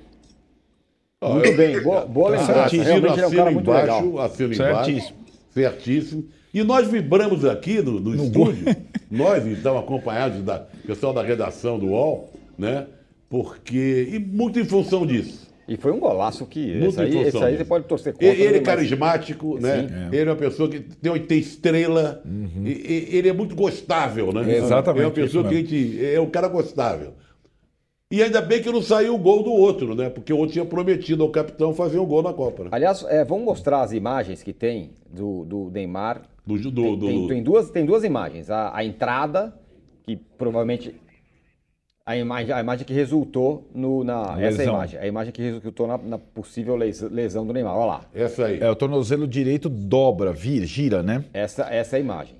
[1.22, 2.54] Muito eu- bem, boa, boa lembrança.
[2.54, 4.18] Certíssimo, Realmente ele é um cara assino muito embaixo, legal.
[4.20, 4.68] assino Certíssimo.
[5.00, 5.14] embaixo.
[5.52, 6.28] Certíssimo.
[6.54, 8.64] E nós vibramos aqui no, no estúdio,
[9.10, 12.86] nós estamos acompanhados da pessoal da redação do UOL, né?
[13.30, 14.08] Porque.
[14.12, 15.48] E muito em função disso.
[15.68, 16.66] E foi um golaço que.
[16.74, 18.26] Muito Esse aí, em função esse aí você pode torcer contra.
[18.26, 20.08] Ele, ele é mas- carismático, né?
[20.12, 22.22] Ele é uma pessoa que tem, tem estrela.
[22.64, 24.56] E- e- ele é muito gostável, né?
[24.56, 26.04] Exatamente, É uma pessoa que a gente.
[26.04, 27.12] É um cara gostável.
[28.12, 30.10] E ainda bem que não saiu o gol do outro, né?
[30.10, 32.64] Porque o outro tinha prometido ao capitão fazer um gol na Copa.
[32.64, 32.70] Né?
[32.72, 36.22] Aliás, é, vamos mostrar as imagens que tem do, do Neymar.
[36.44, 38.50] Do, do, Tem, do- tem- tem duas, tem duas imagens.
[38.50, 39.54] A, a entrada,
[40.02, 40.92] que provavelmente.
[42.10, 44.34] A imagem, a imagem que resultou no, na.
[44.34, 44.74] A Essa é a lesão.
[44.74, 44.98] imagem.
[45.00, 47.76] A imagem que resultou na, na possível les- lesão do Neymar.
[47.76, 48.00] Olha lá.
[48.12, 48.58] Essa aí.
[48.60, 51.24] É, o tornozelo direito dobra, vira, gira, né?
[51.32, 52.34] Essa, essa é a imagem.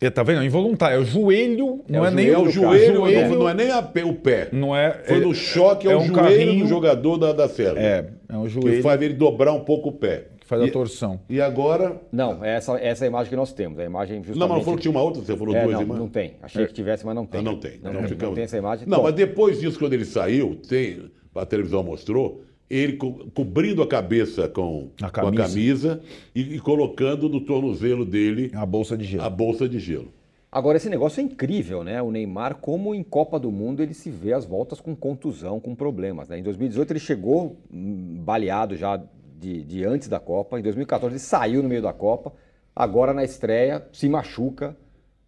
[0.00, 0.40] É, tá vendo?
[0.40, 0.96] É involuntário.
[0.96, 3.28] É o joelho, não o é, nem É o joelho, cara.
[3.28, 4.48] não- não é nem a pé- o pé.
[4.52, 4.90] Não é.
[5.06, 7.80] Foi é- no choque, é, é o um joelho carrinho- do jogador da, da Sérvia.
[7.80, 10.28] É, é Que joelho faz ele dobrar um pouco o pé.
[10.44, 11.20] Que faz a E- torção.
[11.28, 12.00] E agora.
[12.12, 13.78] Não, essa, essa é a imagem que nós temos.
[13.78, 14.38] A imagem justamente.
[14.38, 15.22] Não, mas não falou que tinha uma outra?
[15.22, 15.98] Você falou É, duas não, imagens?
[15.98, 16.34] não tem.
[16.42, 17.40] Achei que tivesse, mas não tem.
[17.40, 17.78] Ah, não tem.
[17.82, 18.86] Não, Não, tem, ficamos- não tem essa imagem.
[18.86, 23.82] Não, Bom, mas depois disso, quando ele saiu, tem, a televisão mostrou, ele co- cobrindo
[23.82, 25.42] a cabeça com A com a camisa.
[25.48, 26.00] camisa
[26.34, 29.22] e, e colocando no tornozelo dele A bolsa de gelo.
[29.24, 30.08] a bolsa de gelo.
[30.52, 32.00] Agora, esse negócio é incrível, né?
[32.00, 35.74] O Neymar, como em Copa do Mundo, ele se vê às voltas com contusão, com
[35.74, 36.28] problemas.
[36.28, 36.38] Né?
[36.38, 39.02] Em 2018 ele chegou hum, baleado já
[39.38, 40.58] de, de antes da Copa.
[40.58, 42.32] Em 2014 ele saiu no meio da Copa.
[42.74, 44.76] Agora na estreia se machuca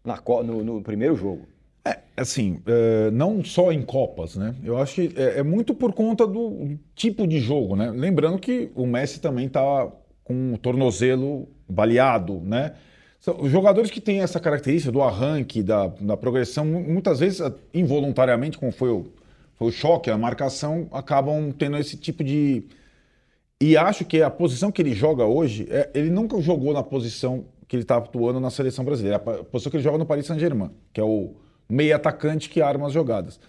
[0.05, 1.47] na, no, no primeiro jogo.
[1.85, 4.57] É, assim, é, não só em Copas, né?
[4.65, 7.91] Eu acho que é, é, muito por conta do tipo de jogo, né?
[7.91, 9.89] Lembrando que o Messi também tá
[10.25, 12.73] com o tornozelo baleado, né?
[13.21, 17.41] São jogadores que têm essa característica do arranque, da, da progressão, muitas vezes
[17.73, 19.07] involuntariamente, como foi o,
[19.57, 22.65] foi o choque, a marcação, acabam tendo esse tipo de.
[23.61, 27.47] E acho que a posição que ele joga hoje, é, ele nunca jogou na posição
[27.67, 30.71] que ele está atuando na seleção brasileira, a posição que ele joga no Paris Saint-Germain,
[30.93, 31.33] que é o
[31.69, 33.41] meio atacante que arma as jogadas.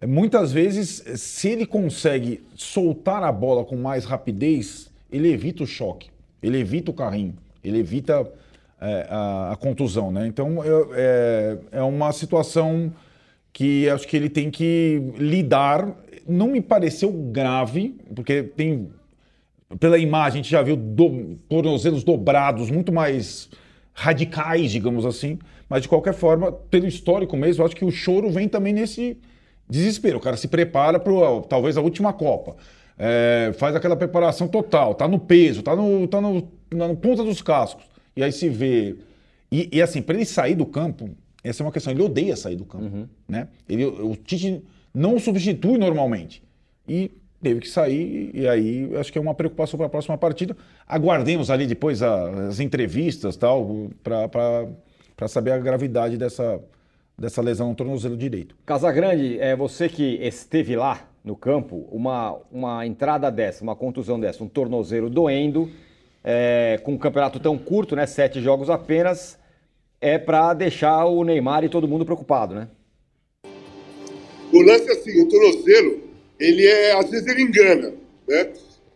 [0.00, 5.66] É, muitas vezes, se ele consegue soltar a bola com mais rapidez, ele evita o
[5.66, 6.10] choque,
[6.42, 8.30] ele evita o carrinho, ele evita
[8.78, 10.26] é, a, a, contusão, né?
[10.26, 12.92] Então é, é uma situação
[13.54, 15.96] que acho que ele tem que lidar.
[16.28, 18.90] Não me pareceu grave, porque tem
[19.80, 23.48] pela imagem a gente já viu do, tornozelos dobrados, muito mais
[23.92, 25.38] radicais, digamos assim.
[25.68, 29.18] Mas de qualquer forma, pelo histórico mesmo, eu acho que o choro vem também nesse
[29.68, 30.18] desespero.
[30.18, 31.12] O cara se prepara para
[31.48, 32.56] talvez a última Copa.
[32.98, 37.42] É, faz aquela preparação total, tá no peso, tá no, tá no, na ponta dos
[37.42, 37.84] cascos.
[38.16, 38.96] E aí se vê.
[39.50, 41.10] E, e assim, para ele sair do campo,
[41.42, 41.92] essa é uma questão.
[41.92, 42.84] Ele odeia sair do campo.
[42.84, 43.08] Uhum.
[43.28, 43.48] Né?
[43.68, 44.62] Ele, o Tite
[44.94, 46.42] não o substitui normalmente.
[46.88, 47.10] E
[47.42, 50.56] teve que sair, e aí acho que é uma preocupação para a próxima partida.
[50.86, 56.60] Aguardemos ali depois as entrevistas tal, para saber a gravidade dessa,
[57.16, 58.56] dessa lesão no tornozelo direito.
[58.64, 64.44] Casagrande, é você que esteve lá no campo, uma, uma entrada dessa, uma contusão dessa,
[64.44, 65.68] um tornozelo doendo
[66.22, 69.38] é, com um campeonato tão curto, né, sete jogos apenas,
[70.00, 72.68] é para deixar o Neymar e todo mundo preocupado, né?
[74.52, 76.05] O lance é assim, o tornozelo,
[76.38, 77.94] ele é, às vezes ele engana,
[78.28, 78.52] né?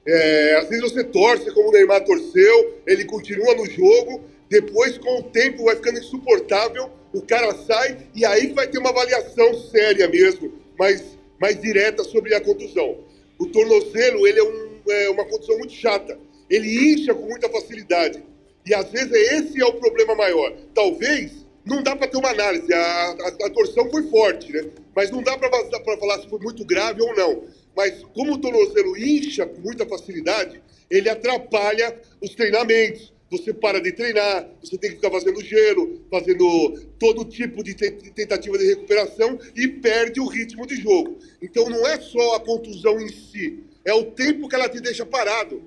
[0.07, 5.20] É, às vezes você torce como o Neymar torceu, ele continua no jogo, depois com
[5.20, 10.09] o tempo vai ficando insuportável, o cara sai e aí vai ter uma avaliação séria
[10.09, 11.03] mesmo, mais,
[11.40, 12.98] mais direta sobre a contusão.
[13.38, 16.18] O tornozelo, ele é, um, é uma condição muito chata
[16.50, 18.22] ele incha com muita facilidade.
[18.66, 20.53] E às vezes esse é o problema maior.
[20.74, 24.64] Talvez não dá para ter uma análise, a, a, a, torção foi forte, né?
[24.94, 27.44] Mas não dá para falar se foi muito grave ou não.
[27.77, 33.12] Mas como o tornozelo incha com muita facilidade, ele atrapalha os treinamentos.
[33.31, 38.59] Você para de treinar, você tem que ficar fazendo gelo, fazendo todo tipo de tentativa
[38.59, 41.16] de recuperação e perde o ritmo de jogo.
[41.40, 45.07] Então não é só a contusão em si, é o tempo que ela te deixa
[45.07, 45.62] parado.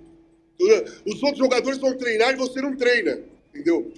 [1.05, 3.21] Os outros jogadores vão treinar e você não treina,
[3.53, 3.93] entendeu?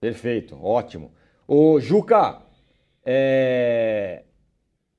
[0.00, 1.12] Perfeito, ótimo.
[1.46, 2.40] O Juca,
[3.04, 4.22] é...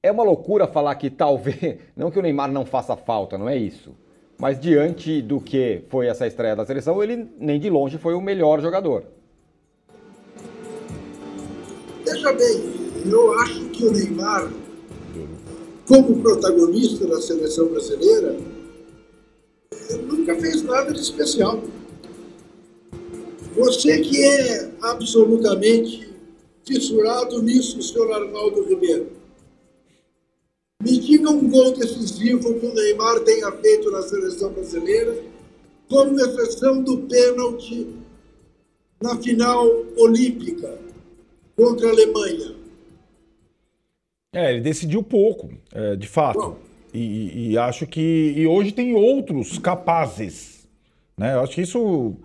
[0.04, 3.58] é uma loucura falar que talvez, não que o Neymar não faça falta, não é
[3.58, 3.96] isso.
[4.38, 8.22] Mas diante do que foi essa estreia da seleção, ele nem de longe foi o
[8.22, 9.06] melhor jogador.
[12.06, 12.62] Veja bem,
[13.06, 14.52] eu acho que o Neymar,
[15.88, 18.38] como protagonista da seleção brasileira,
[20.04, 21.60] nunca fez nada de especial.
[23.62, 26.10] Você que é absolutamente
[26.66, 29.12] fissurado nisso, senhor Arnaldo Ribeiro.
[30.82, 35.16] Me diga um gol decisivo que o Neymar tenha feito na seleção brasileira,
[35.88, 37.88] com exceção do pênalti
[39.00, 40.80] na final olímpica
[41.56, 42.56] contra a Alemanha.
[44.34, 46.40] É, ele decidiu pouco, é, de fato.
[46.40, 46.58] Bom,
[46.92, 50.68] e, e, acho que e hoje tem outros capazes.
[51.16, 51.36] Né?
[51.36, 52.18] Eu acho que isso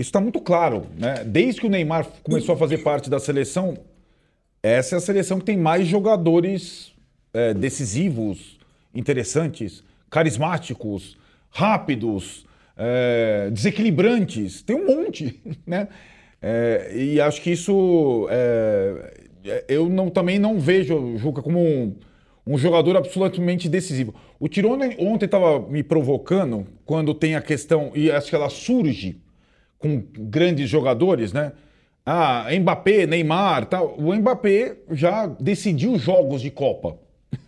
[0.00, 0.86] está muito claro.
[0.98, 1.24] Né?
[1.24, 3.76] Desde que o Neymar começou a fazer parte da seleção,
[4.62, 6.92] essa é a seleção que tem mais jogadores
[7.32, 8.58] é, decisivos,
[8.94, 11.16] interessantes, carismáticos,
[11.50, 14.62] rápidos, é, desequilibrantes.
[14.62, 15.40] Tem um monte.
[15.66, 15.88] Né?
[16.40, 18.28] É, e acho que isso.
[18.30, 21.96] É, eu não, também não vejo, Juca, como um
[22.46, 24.14] um jogador absolutamente decisivo.
[24.38, 29.20] O Tirone ontem estava me provocando quando tem a questão, e acho que ela surge
[29.78, 31.52] com grandes jogadores, né?
[32.04, 33.96] Ah, Mbappé, Neymar, tal.
[33.98, 36.96] O Mbappé já decidiu jogos de Copa,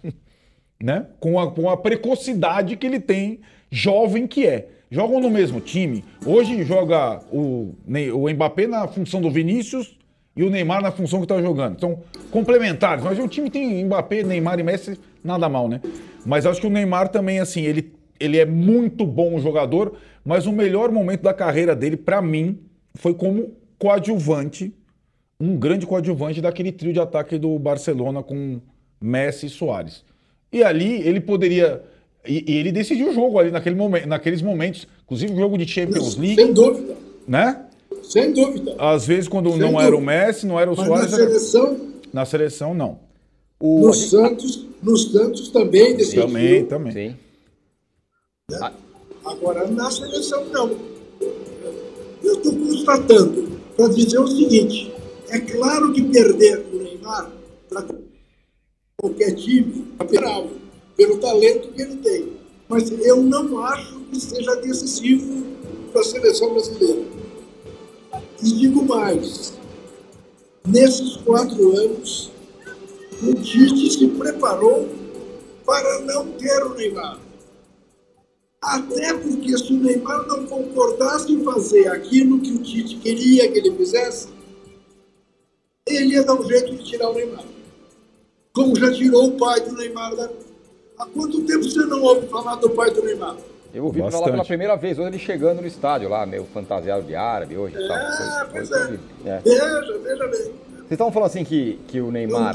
[0.82, 1.06] né?
[1.20, 4.68] Com a, com a precocidade que ele tem, jovem que é.
[4.90, 6.02] Jogam no mesmo time.
[6.24, 7.74] Hoje joga o,
[8.14, 9.98] o Mbappé na função do Vinícius
[10.34, 11.74] e o Neymar na função que está jogando.
[11.74, 11.98] Então,
[12.30, 13.04] complementares.
[13.04, 15.80] Mas o time tem Mbappé, Neymar e Messi, nada mal, né?
[16.24, 20.52] Mas acho que o Neymar também, assim, ele, ele é muito bom jogador, mas o
[20.52, 22.58] melhor momento da carreira dele, para mim,
[22.94, 24.72] foi como coadjuvante
[25.40, 28.60] um grande coadjuvante daquele trio de ataque do Barcelona com
[29.00, 30.02] Messi e Soares.
[30.52, 31.82] E ali ele poderia.
[32.26, 35.66] E, e ele decidiu o jogo ali naquele momento, naqueles momentos, inclusive o jogo de
[35.68, 36.34] Champions League.
[36.34, 36.96] Sem dúvida.
[37.26, 37.64] Né?
[38.02, 38.74] Sem dúvida.
[38.78, 39.86] Às vezes, quando Sem não dúvida.
[39.86, 41.10] era o Messi, não era o Mas Soares.
[41.12, 41.80] na era- seleção,
[42.12, 42.98] Na seleção, não.
[43.60, 43.86] O...
[43.86, 46.26] no Santos, no Santos também decidiu.
[46.26, 46.92] Também, também.
[46.92, 47.16] Sim.
[49.26, 50.74] Agora, na seleção, não.
[52.22, 54.90] Eu estou constatando para dizer o seguinte:
[55.28, 57.30] é claro que perder o Neymar
[57.68, 57.84] para
[58.96, 60.48] qualquer time é
[60.96, 62.32] pelo talento que ele tem.
[62.70, 65.44] Mas eu não acho que seja decisivo
[65.92, 67.02] para a seleção brasileira.
[68.42, 69.52] E digo mais:
[70.66, 72.30] nesses quatro anos,
[73.22, 74.88] o Tite se preparou
[75.66, 77.27] para não ter o Neymar.
[78.60, 83.58] Até porque se o Neymar não concordasse em fazer aquilo que o Tite queria que
[83.58, 84.28] ele fizesse,
[85.86, 87.44] ele ia dar um jeito de tirar o Neymar.
[88.52, 90.14] Como já tirou o pai do Neymar.
[90.16, 90.28] Da...
[90.98, 93.36] Há quanto tempo você não ouve falar do pai do Neymar?
[93.72, 94.30] Eu ouvi falar Bastante.
[94.32, 97.86] pela primeira vez, hoje ele chegando no estádio lá, meio fantasiado de árabe hoje e
[97.86, 97.96] tal.
[97.96, 99.28] É, Foi- pois foi- é.
[99.30, 99.40] é.
[99.44, 100.40] Veja, veja bem.
[100.40, 102.52] Vocês estavam falando assim que, que o Neymar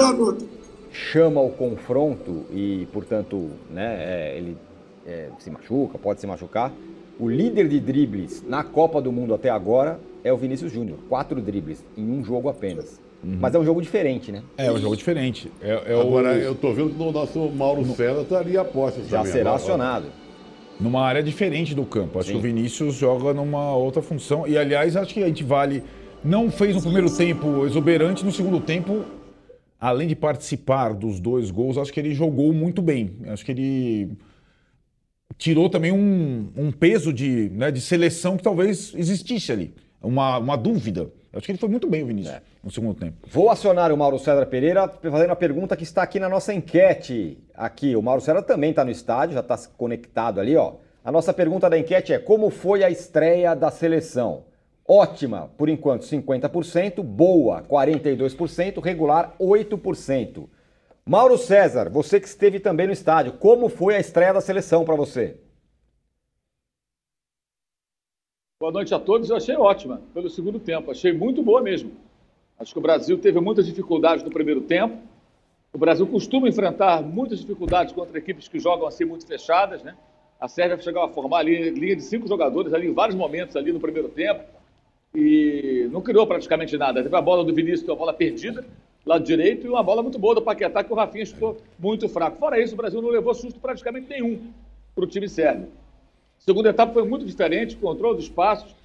[0.91, 4.57] chama o confronto e, portanto, né, é, ele
[5.05, 6.71] é, se machuca, pode se machucar.
[7.19, 10.97] O líder de dribles na Copa do Mundo até agora é o Vinícius Júnior.
[11.09, 12.99] Quatro dribles em um jogo apenas.
[13.25, 14.41] Mas é um jogo diferente, né?
[14.57, 15.49] É um jogo diferente.
[15.61, 19.19] É, é o- Agora, eu tô vendo que o nosso Mauro César estaria aposta Já
[19.19, 19.31] também.
[19.31, 20.07] será acionado.
[20.79, 22.19] numa área diferente do campo.
[22.19, 22.33] Acho Sim.
[22.33, 24.45] que o Vinícius joga numa outra função.
[24.45, 25.83] E, aliás, acho que a gente vale.
[26.25, 29.03] Não fez no primeiro tempo exuberante, no segundo tempo,
[29.79, 33.11] além de participar dos dois gols, acho que ele jogou muito bem.
[33.27, 34.09] Acho que ele
[35.37, 39.73] tirou também um, um peso de, né, de seleção que talvez existisse ali.
[40.01, 41.09] Uma, uma dúvida.
[41.31, 43.17] Acho que ele foi muito bem, o Vinícius, no segundo tempo.
[43.27, 47.39] Vou acionar o Mauro César Pereira fazendo a pergunta que está aqui na nossa enquete.
[47.55, 50.73] Aqui, o Mauro César também está no estádio, já está conectado ali, ó.
[51.03, 54.43] A nossa pergunta da enquete é: como foi a estreia da seleção?
[54.87, 60.47] Ótima, por enquanto, 50%, boa, 42%, regular, 8%.
[61.05, 64.95] Mauro César, você que esteve também no estádio, como foi a estreia da seleção para
[64.95, 65.37] você?
[68.57, 69.29] Boa noite a todos.
[69.29, 70.89] Eu achei ótima pelo segundo tempo.
[70.89, 71.91] Achei muito boa mesmo.
[72.57, 74.97] Acho que o Brasil teve muitas dificuldades no primeiro tempo.
[75.73, 79.97] O Brasil costuma enfrentar muitas dificuldades contra equipes que jogam assim muito fechadas, né?
[80.39, 83.73] A Sérvia chegou a formar ali linha de cinco jogadores ali em vários momentos ali
[83.73, 84.45] no primeiro tempo
[85.13, 87.03] e não criou praticamente nada.
[87.03, 88.65] Teve a bola do Vinícius, uma bola perdida,
[89.05, 92.37] lado direito, e uma bola muito boa do Paquetá, que o Rafinha chutou muito fraco.
[92.37, 94.39] Fora isso, o Brasil não levou susto praticamente nenhum
[94.95, 95.67] para o time sérvio.
[96.39, 98.75] Segunda etapa foi muito diferente, controle dos passos,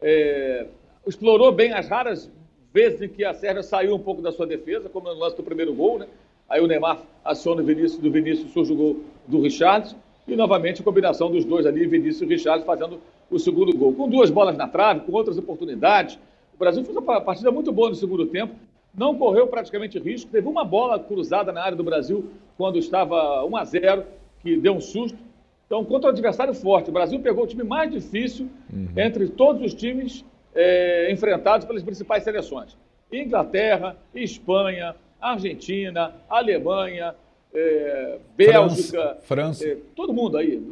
[0.00, 0.66] é,
[1.06, 2.30] explorou bem as raras
[2.72, 5.44] vezes em que a Sérvia saiu um pouco da sua defesa, como no lance do
[5.44, 6.06] primeiro gol, né?
[6.48, 10.80] Aí o Neymar aciona o Vinícius, do Vinícius surge o gol do Richarlison, e novamente
[10.80, 13.94] a combinação dos dois ali, Vinícius e Richarlison fazendo o segundo gol.
[13.94, 16.18] Com duas bolas na trave, com outras oportunidades,
[16.52, 18.54] o Brasil fez uma partida muito boa no segundo tempo,
[18.96, 23.56] não correu praticamente risco, teve uma bola cruzada na área do Brasil quando estava 1
[23.56, 24.04] a 0
[24.42, 25.18] que deu um susto,
[25.66, 28.48] então, contra um adversário forte, o Brasil pegou o time mais difícil
[28.96, 32.76] entre todos os times eh, enfrentados pelas principais seleções.
[33.10, 37.14] Inglaterra, Espanha, Argentina, Alemanha,
[37.52, 39.66] eh, Bélgica, França.
[39.66, 40.62] eh, todo mundo aí,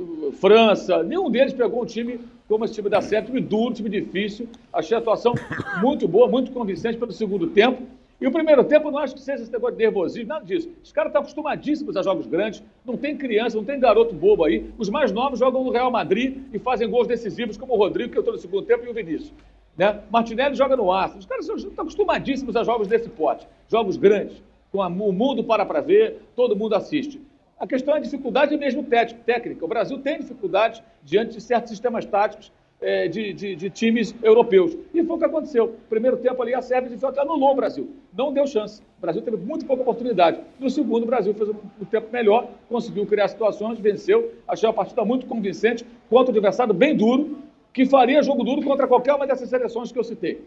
[0.40, 4.46] França, nenhum deles pegou um time como esse time da Sérvia, time duro, time difícil.
[4.72, 5.34] Achei a atuação
[5.80, 7.82] muito boa, muito convincente pelo segundo tempo.
[8.22, 10.70] E o primeiro tempo, não acho que seja esse negócio de nervosismo, nada disso.
[10.80, 14.70] Os caras estão acostumadíssimos a jogos grandes, não tem criança, não tem garoto bobo aí.
[14.78, 18.16] Os mais novos jogam no Real Madrid e fazem gols decisivos, como o Rodrigo, que
[18.18, 19.32] eu estou no segundo tempo, e o Vinícius.
[19.76, 20.00] Né?
[20.08, 21.18] Martinelli joga no Arsenal.
[21.18, 25.80] Os caras estão acostumadíssimos a jogos desse pote, jogos grandes, com o mundo para para
[25.80, 27.20] ver, todo mundo assiste.
[27.58, 29.64] A questão é a dificuldade mesmo té- técnica.
[29.64, 34.76] O Brasil tem dificuldade diante de certos sistemas táticos eh, de, de- de times europeus.
[34.92, 35.76] E foi o que aconteceu.
[35.88, 37.88] Primeiro tempo ali, a Sérvia de fato anulou o Brasil.
[38.16, 38.82] Não deu chance.
[38.98, 40.40] O Brasil teve muito pouca oportunidade.
[40.60, 44.32] No segundo, o Brasil fez um, tempo melhor, conseguiu criar situações, venceu.
[44.46, 47.38] Achei uma partida muito convincente contra um adversário bem duro,
[47.72, 50.42] que faria jogo duro contra qualquer uma dessas seleções que eu citei.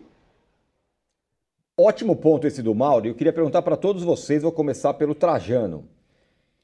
[1.78, 3.08] Ótimo ponto esse do Mauro.
[3.08, 5.86] Eu queria perguntar para todos vocês, vou começar pelo Trajano.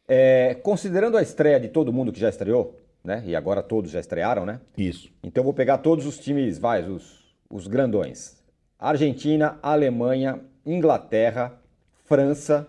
[0.08, 3.24] É, considerando a estreia de todo mundo que já estreou, né?
[3.26, 4.60] E agora todos já estrearam, né?
[4.78, 5.12] Isso.
[5.24, 8.42] Então vou pegar todos os times, vai, os, os grandões.
[8.80, 11.60] Argentina, Alemanha, Inglaterra,
[12.06, 12.68] França.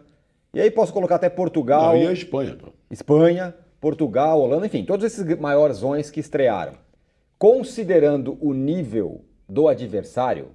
[0.55, 2.73] E aí posso colocar até Portugal, Não, e a Espanha, pô.
[2.90, 6.75] Espanha, Portugal, Holanda, enfim, todos esses maiorzões que estrearam.
[7.38, 10.51] Considerando o nível do adversário,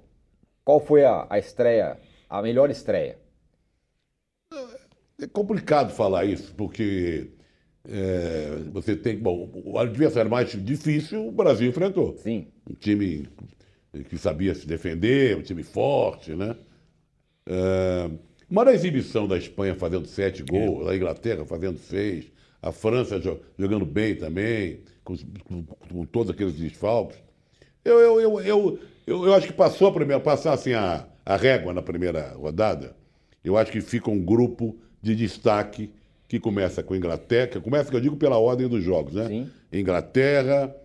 [0.63, 1.97] qual foi a, a estreia
[2.29, 3.17] a melhor estreia?
[5.19, 7.31] É complicado falar isso, porque
[7.87, 9.17] é, você tem.
[9.17, 12.17] Bom, o adversário mais difícil o Brasil enfrentou.
[12.17, 12.47] Sim.
[12.69, 13.27] Um time
[14.09, 16.55] que sabia se defender, um time forte, né?
[17.45, 18.09] É,
[18.49, 22.25] mas a exibição da Espanha fazendo sete gols, da Inglaterra fazendo seis,
[22.61, 23.21] a França
[23.57, 27.17] jogando bem também, com, com, com todos aqueles desfalques.
[27.83, 31.37] Eu, eu, eu, eu, eu, eu acho que passou a primeira, passar assim a, a
[31.37, 32.95] régua na primeira rodada.
[33.43, 35.89] Eu acho que fica um grupo de destaque
[36.27, 39.27] que começa com a Inglaterra, começa, que eu digo, pela ordem dos jogos, né?
[39.27, 39.49] Sim.
[39.71, 40.75] Inglaterra,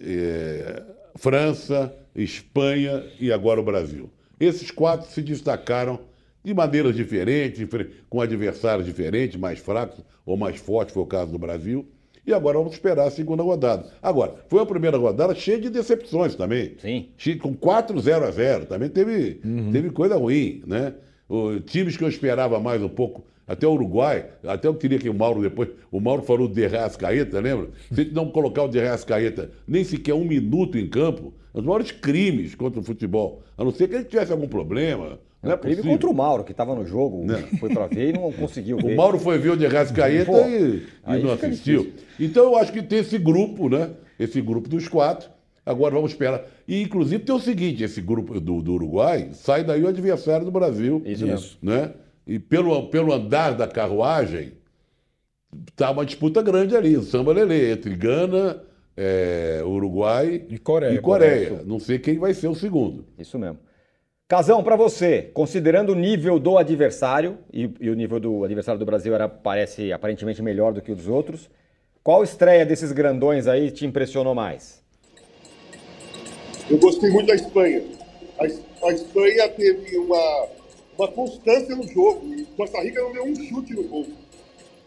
[0.00, 0.82] eh,
[1.16, 4.10] França, Espanha e agora o Brasil.
[4.38, 6.00] Esses quatro se destacaram
[6.44, 7.66] de maneiras diferentes,
[8.08, 11.86] com adversários diferentes, mais fracos ou mais fortes, foi o caso do Brasil.
[12.24, 13.86] E agora vamos esperar a segunda rodada.
[14.02, 16.76] Agora, foi a primeira rodada cheia de decepções também.
[16.78, 17.08] Sim.
[17.38, 19.40] Com 4 0 a 0 Também teve,
[19.72, 20.94] teve coisa ruim, né?
[21.26, 25.08] O, times que eu esperava mais um pouco, até o Uruguai, até eu queria que
[25.08, 25.70] o Mauro depois.
[25.90, 27.70] O Mauro falou de Arrascaeta, lembra?
[27.90, 32.54] Se não colocar o de Arrascaeta nem sequer um minuto em campo, os maiores crimes
[32.54, 33.42] contra o futebol.
[33.56, 35.18] A não ser que ele tivesse algum problema.
[35.42, 35.92] Não é crime possível.
[35.92, 37.24] contra o Mauro, que estava no jogo,
[37.58, 38.92] foi para ver e não conseguiu ver.
[38.92, 41.84] O Mauro foi ver o de Rascaeta Pô, e, e não assistiu.
[41.84, 42.06] difícil.
[42.20, 43.90] Então eu acho que tem esse grupo, né?
[44.18, 45.30] Esse grupo dos quatro.
[45.64, 46.44] Agora vamos esperar.
[46.66, 50.50] E inclusive tem o seguinte: esse grupo do, do Uruguai sai daí o adversário do
[50.50, 51.02] Brasil.
[51.06, 51.50] Isso mesmo.
[51.62, 51.92] Né?
[52.28, 54.52] E pelo, pelo andar da carruagem,
[55.74, 58.62] tá uma disputa grande ali, o samba lelê, entre Gana,
[58.94, 60.92] eh, Uruguai E Coreia.
[60.92, 61.62] e Coreia.
[61.64, 63.06] Não sei quem vai ser o segundo.
[63.18, 63.58] Isso mesmo.
[64.28, 68.84] Casão, para você, considerando o nível do adversário, e, e o nível do adversário do
[68.84, 71.48] Brasil era, parece aparentemente melhor do que o dos outros,
[72.04, 74.82] qual estreia desses grandões aí te impressionou mais?
[76.68, 77.82] Eu gostei muito da Espanha.
[78.38, 80.46] A, a Espanha teve uma,
[80.98, 82.26] uma constância no jogo.
[82.56, 84.06] Costa Rica não deu um chute no gol.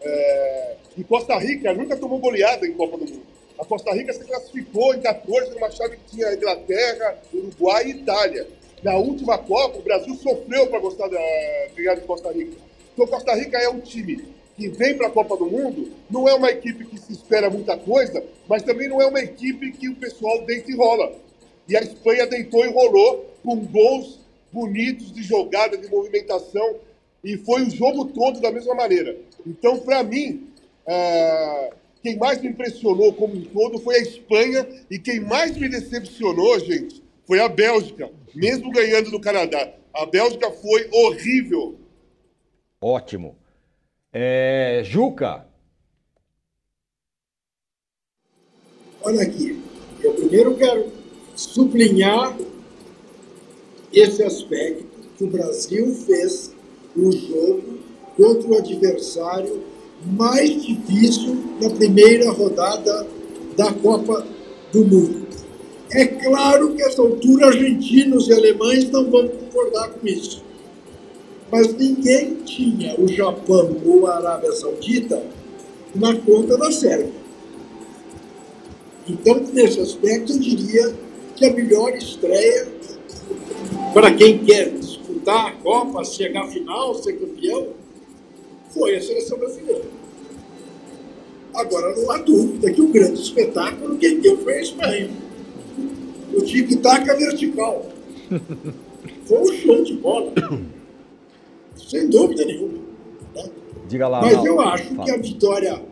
[0.02, 3.22] É, e Costa Rica nunca tomou goleada em Copa do Mundo.
[3.58, 8.46] A Costa Rica se classificou em 14 numa chave que tinha Inglaterra, Uruguai e Itália.
[8.82, 11.20] Na última Copa, o Brasil sofreu para gostar da,
[11.74, 12.56] ganhar de Costa Rica.
[12.92, 14.24] Então, Costa Rica é um time
[14.56, 17.76] que vem para a Copa do Mundo, não é uma equipe que se espera muita
[17.76, 21.12] coisa, mas também não é uma equipe que o pessoal deita e rola.
[21.68, 24.21] E a Espanha deitou e rolou com gols
[24.52, 26.76] bonitos de jogada, de movimentação,
[27.24, 29.16] e foi o jogo todo da mesma maneira.
[29.46, 30.48] Então, para mim,
[30.86, 31.70] ah,
[32.02, 36.58] quem mais me impressionou como um todo foi a Espanha, e quem mais me decepcionou,
[36.60, 39.72] gente, foi a Bélgica, mesmo ganhando do Canadá.
[39.94, 41.76] A Bélgica foi horrível.
[42.80, 43.36] Ótimo.
[44.12, 45.46] É, Juca,
[49.04, 49.60] Olha aqui,
[50.00, 50.92] eu primeiro quero
[51.34, 52.36] sublinhar
[53.92, 54.84] esse aspecto
[55.16, 56.52] que o Brasil fez
[56.96, 57.78] no jogo
[58.16, 59.62] contra o adversário
[60.04, 63.06] mais difícil na primeira rodada
[63.56, 64.26] da Copa
[64.72, 65.26] do Mundo.
[65.90, 70.42] É claro que a essa altura argentinos e alemães não vão concordar com isso.
[71.50, 75.22] Mas ninguém tinha o Japão ou a Arábia Saudita
[75.94, 77.12] na conta da Sérvia.
[79.06, 80.94] Então, nesse aspecto, eu diria
[81.36, 82.68] que a melhor estreia
[83.92, 87.68] para quem quer disputar a Copa, chegar à final, ser campeão,
[88.70, 89.84] foi a seleção brasileira.
[91.54, 95.10] Agora, não há dúvida que o grande espetáculo quem deu foi a Espanha.
[96.32, 97.86] O tic-tac vertical.
[99.26, 100.32] Foi um show de bola.
[101.76, 102.78] Sem dúvida nenhuma.
[103.34, 103.44] né?
[103.86, 104.22] diga lá.
[104.22, 104.70] Mas eu Arnaldo.
[104.82, 105.04] acho Fala.
[105.04, 105.82] que a vitória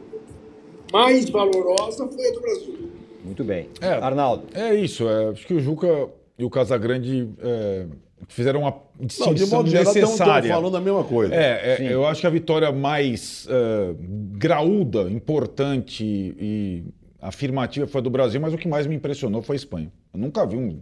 [0.91, 2.75] mais valorosa foi a do Brasil.
[3.23, 3.69] Muito bem.
[3.83, 3.89] É.
[3.89, 6.09] Arnaldo, É isso, é, acho que o Juca
[6.41, 7.87] e o Casagrande é,
[8.27, 10.49] fizeram uma Não, distinção de modo geral, estão necessária.
[10.51, 11.35] falando a mesma coisa.
[11.35, 13.95] É, é, eu acho que a vitória mais é,
[14.39, 16.83] graúda, importante e
[17.21, 19.93] afirmativa foi a do Brasil, mas o que mais me impressionou foi a Espanha.
[20.15, 20.81] Eu nunca vi um,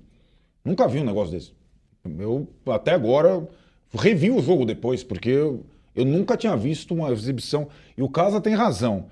[0.64, 1.52] nunca vi um negócio desse.
[2.04, 3.44] Eu até agora
[3.92, 5.66] revi o jogo depois, porque eu,
[5.96, 7.66] eu nunca tinha visto uma exibição.
[7.96, 9.06] E o Casa tem razão.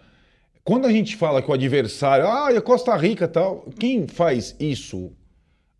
[0.62, 4.54] Quando a gente fala que o adversário, ah, é Costa Rica e tal, quem faz
[4.60, 5.10] isso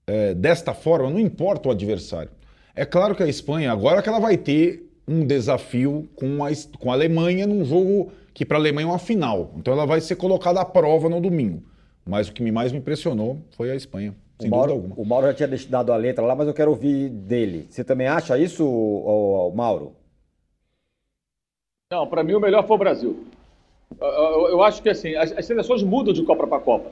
[0.06, 2.30] é, desta forma, não importa o adversário.
[2.74, 6.48] É claro que a Espanha, agora que ela vai ter um desafio com a,
[6.78, 9.52] com a Alemanha num jogo que para a Alemanha é uma final.
[9.56, 11.62] Então ela vai ser colocada à prova no domingo.
[12.04, 15.02] Mas o que me mais me impressionou foi a Espanha, o sem Mauro, dúvida alguma.
[15.02, 17.66] o Mauro já tinha dado a letra lá, mas eu quero ouvir dele.
[17.68, 18.64] Você também acha isso,
[19.54, 19.92] Mauro?
[21.90, 23.26] Não, para mim o melhor foi o Brasil.
[24.00, 26.90] Eu, eu- eu acho que assim, as, as seleções mudam de Copa para Copa.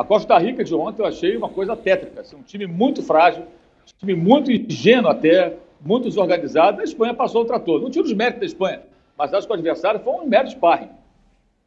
[0.00, 2.22] A Costa Rica de ontem eu achei uma coisa tétrica.
[2.22, 7.42] assim, um time muito frágil, um time muito ingênuo até, muito desorganizada, a Espanha passou
[7.42, 7.82] o trator.
[7.82, 8.80] Não tira os méritos da Espanha,
[9.14, 10.88] mas acho que o adversário foi um mero sparring.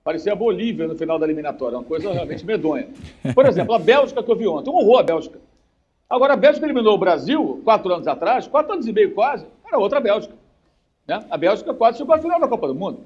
[0.03, 2.87] Parecia a Bolívia no final da eliminatória, uma coisa realmente medonha.
[3.35, 5.39] Por exemplo, a Bélgica que eu vi ontem, horror a Bélgica.
[6.09, 9.77] Agora, a Bélgica eliminou o Brasil quatro anos atrás, quatro anos e meio quase, era
[9.77, 10.33] outra Bélgica.
[11.07, 11.23] Né?
[11.29, 13.01] A Bélgica quase chegou à final da Copa do Mundo.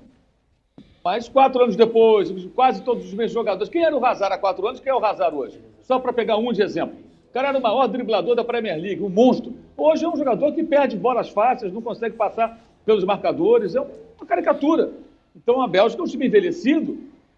[1.07, 3.69] Mas quatro anos depois, quase todos os mesmos jogadores.
[3.69, 4.81] Quem era o Hazard há quatro anos?
[4.81, 5.57] Quem é o Hazard hoje?
[5.79, 6.97] Só para pegar um de exemplo.
[7.29, 9.53] O cara era o maior driblador da Premier League, um monstro.
[9.77, 13.73] Hoje é um jogador que perde bolas fáceis, não consegue passar pelos marcadores.
[13.73, 14.91] É uma caricatura.
[15.33, 16.97] Então a Bélgica é um time envelhecido,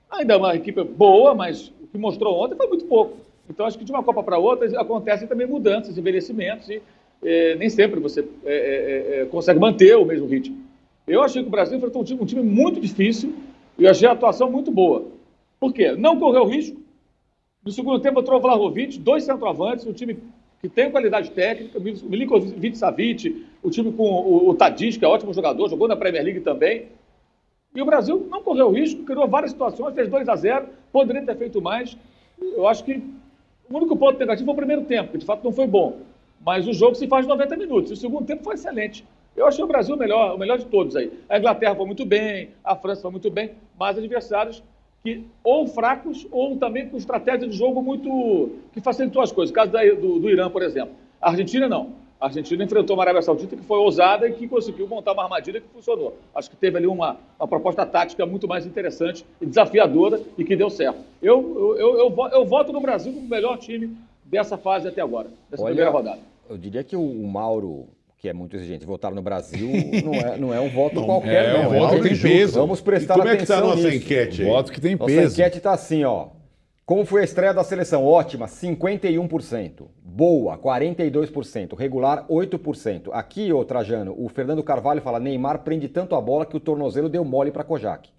[0.10, 3.18] ainda é uma equipe boa, mas o que mostrou ontem foi muito pouco.
[3.48, 6.82] Então acho que de uma Copa para outra acontecem também mudanças, envelhecimentos e
[7.24, 10.58] eh, nem sempre você eh, eh, consegue manter o mesmo ritmo.
[11.08, 13.32] Eu achei que o Brasil enfrentou um time, um time muito difícil
[13.80, 15.06] e achei a atuação muito boa.
[15.60, 15.94] Por quê?
[15.94, 16.80] Não correu risco.
[17.64, 20.18] No segundo tempo entrou o Vlahovic, dois centroavantes, um time
[20.62, 25.08] que tem qualidade técnica, o Milinkovic Savic, o time com o, o Tadic, que é
[25.08, 26.88] ótimo jogador, jogou na Premier League também.
[27.74, 31.38] E o Brasil não correu risco, criou várias situações, fez 2 a 0 poderia ter
[31.38, 31.96] feito mais.
[32.42, 33.02] Eu acho que
[33.70, 36.00] o único ponto negativo foi o primeiro tempo, que de fato não foi bom.
[36.44, 37.92] Mas o jogo se faz 90 minutos.
[37.92, 39.06] O segundo tempo foi excelente.
[39.40, 41.10] Eu achei o Brasil o melhor, o melhor de todos aí.
[41.30, 44.62] A Inglaterra foi muito bem, a França foi muito bem, mas adversários
[45.02, 49.50] que ou fracos ou também com estratégia de jogo muito que facilitou as coisas.
[49.50, 50.94] O caso da, do, do Irã, por exemplo.
[51.22, 51.94] A Argentina não.
[52.20, 55.62] A Argentina enfrentou uma Arábia Saudita que foi ousada e que conseguiu montar uma armadilha
[55.62, 56.18] que funcionou.
[56.36, 60.54] Acho que teve ali uma, uma proposta tática muito mais interessante e desafiadora e que
[60.54, 61.00] deu certo.
[61.22, 65.02] Eu, eu, eu, eu, eu voto no Brasil como o melhor time dessa fase até
[65.02, 66.20] agora, dessa Olha, primeira rodada.
[66.50, 67.88] Eu diria que o Mauro
[68.20, 69.70] que é muito exigente, votar no Brasil
[70.04, 71.64] não é, não é um voto não, qualquer, é, não.
[71.64, 72.60] É um voto que tem peso.
[72.60, 73.96] Vamos prestar atenção como é que está a nossa nisso.
[73.96, 74.48] enquete aí?
[74.50, 75.22] Voto que tem nossa peso.
[75.22, 76.28] Nossa enquete está assim, ó.
[76.86, 78.04] Como foi a estreia da seleção?
[78.04, 79.86] Ótima, 51%.
[80.04, 81.78] Boa, 42%.
[81.78, 83.10] Regular, 8%.
[83.14, 87.08] Aqui, ô Trajano, o Fernando Carvalho fala: Neymar prende tanto a bola que o tornozelo
[87.08, 88.10] deu mole para Kojak.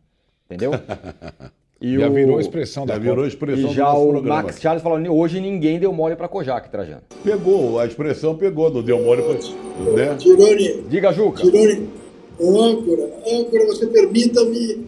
[0.47, 0.73] Entendeu?
[1.81, 2.13] E já o...
[2.13, 4.43] virou expressão da já virou expressão E já o programa.
[4.43, 7.03] Max Charles falou: hoje ninguém deu mole para Kojak, Trajano.
[7.25, 9.93] Pegou, a expressão pegou, não deu mole para.
[9.93, 10.15] Né?
[10.17, 10.83] Tirone.
[10.89, 11.43] Diga, Juca.
[11.43, 11.89] Tirone,
[12.39, 14.87] o âncora, âncora, você permita-me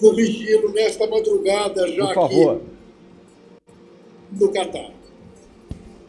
[0.00, 2.56] corrigi-lo nesta madrugada, já Por favor.
[2.56, 2.72] aqui
[4.40, 4.90] no Catar.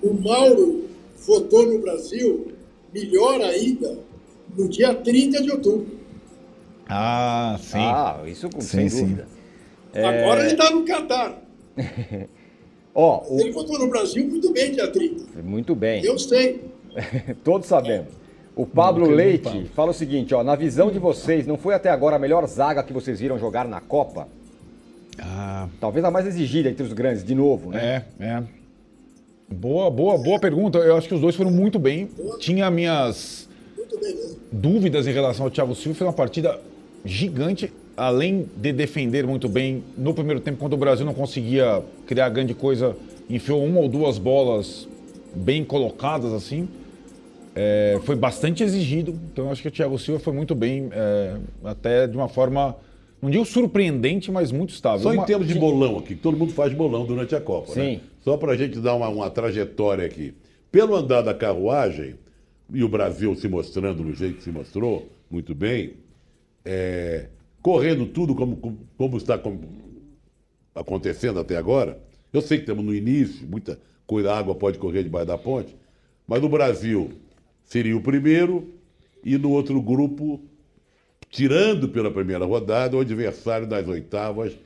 [0.01, 0.83] O Mauro
[1.25, 2.51] votou no Brasil,
[2.93, 3.97] melhor ainda,
[4.57, 6.02] no dia 30 de outubro.
[6.95, 7.79] Ah, sim.
[7.79, 9.01] Ah, isso sim, sem sim.
[9.01, 9.27] dúvida.
[9.95, 10.05] É...
[10.05, 11.41] Agora ele está no Catar.
[12.93, 13.39] Ó, o...
[13.39, 15.41] Ele votou no Brasil muito bem dia 30.
[15.41, 16.05] Muito bem.
[16.05, 16.63] Eu sei.
[17.43, 18.13] Todos sabemos.
[18.55, 22.17] O Pablo Leite fala o seguinte, ó, na visão de vocês, não foi até agora
[22.17, 24.27] a melhor zaga que vocês viram jogar na Copa?
[25.17, 25.67] Ah.
[25.81, 28.05] Talvez a mais exigida entre os grandes, de novo, né?
[28.19, 28.43] É, é.
[29.49, 30.77] Boa, boa, boa pergunta.
[30.77, 32.07] Eu acho que os dois foram muito bem.
[32.37, 33.49] Tinha minhas
[34.51, 35.97] dúvidas em relação ao Thiago Silva.
[35.97, 36.59] Foi uma partida
[37.05, 42.29] gigante, além de defender muito bem no primeiro tempo, quando o Brasil não conseguia criar
[42.29, 42.95] grande coisa,
[43.29, 44.87] enfiou uma ou duas bolas
[45.35, 46.67] bem colocadas assim.
[47.55, 52.07] É, foi bastante exigido, então acho que o Thiago Silva foi muito bem, é, até
[52.07, 52.75] de uma forma,
[53.21, 55.01] não digo surpreendente, mas muito estável.
[55.01, 55.21] Só uma...
[55.21, 57.79] em termos de bolão aqui, que todo mundo faz bolão durante a Copa, Sim.
[57.79, 57.99] né?
[58.23, 60.33] Só para a gente dar uma, uma trajetória aqui.
[60.71, 62.15] Pelo andar da carruagem,
[62.73, 65.93] e o Brasil se mostrando do jeito que se mostrou, muito bem,
[66.65, 67.27] é,
[67.61, 69.39] correndo tudo como, como, como está
[70.75, 71.99] acontecendo até agora.
[72.31, 75.75] Eu sei que estamos no início, muita coisa, água pode correr debaixo da ponte,
[76.27, 77.11] mas no Brasil
[77.63, 78.73] seria o primeiro,
[79.23, 80.41] e no outro grupo,
[81.29, 84.57] tirando pela primeira rodada, o adversário das oitavas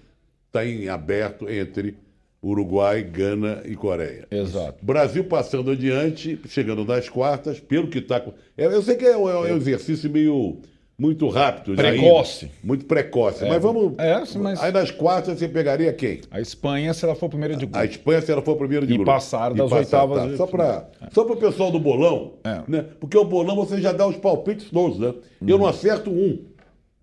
[0.48, 1.96] está em aberto entre
[2.42, 4.28] Uruguai, Gana e Coreia.
[4.32, 4.84] Exato.
[4.84, 8.24] Brasil passando adiante, chegando nas quartas, pelo que está.
[8.56, 10.58] Eu sei que é um, é um exercício meio
[11.00, 11.76] muito rápido.
[11.76, 12.46] Precoce.
[12.46, 13.46] Ainda, muito precoce.
[13.46, 13.94] É, mas vamos.
[14.00, 14.62] É, mas...
[14.62, 16.22] Aí nas quartas você pegaria quem?
[16.32, 17.78] A Espanha, se ela for primeira de grupo.
[17.78, 19.12] A Espanha, se ela for primeira de e grupo.
[19.12, 20.32] Passar das e passar oitavas.
[20.32, 20.38] Tá.
[20.38, 21.10] Só para é.
[21.12, 22.64] só o pessoal do bolão, é.
[22.68, 22.86] né?
[23.00, 25.14] Porque o bolão você já dá os palpites todos, né?
[25.46, 25.60] Eu hum.
[25.60, 26.46] não acerto um.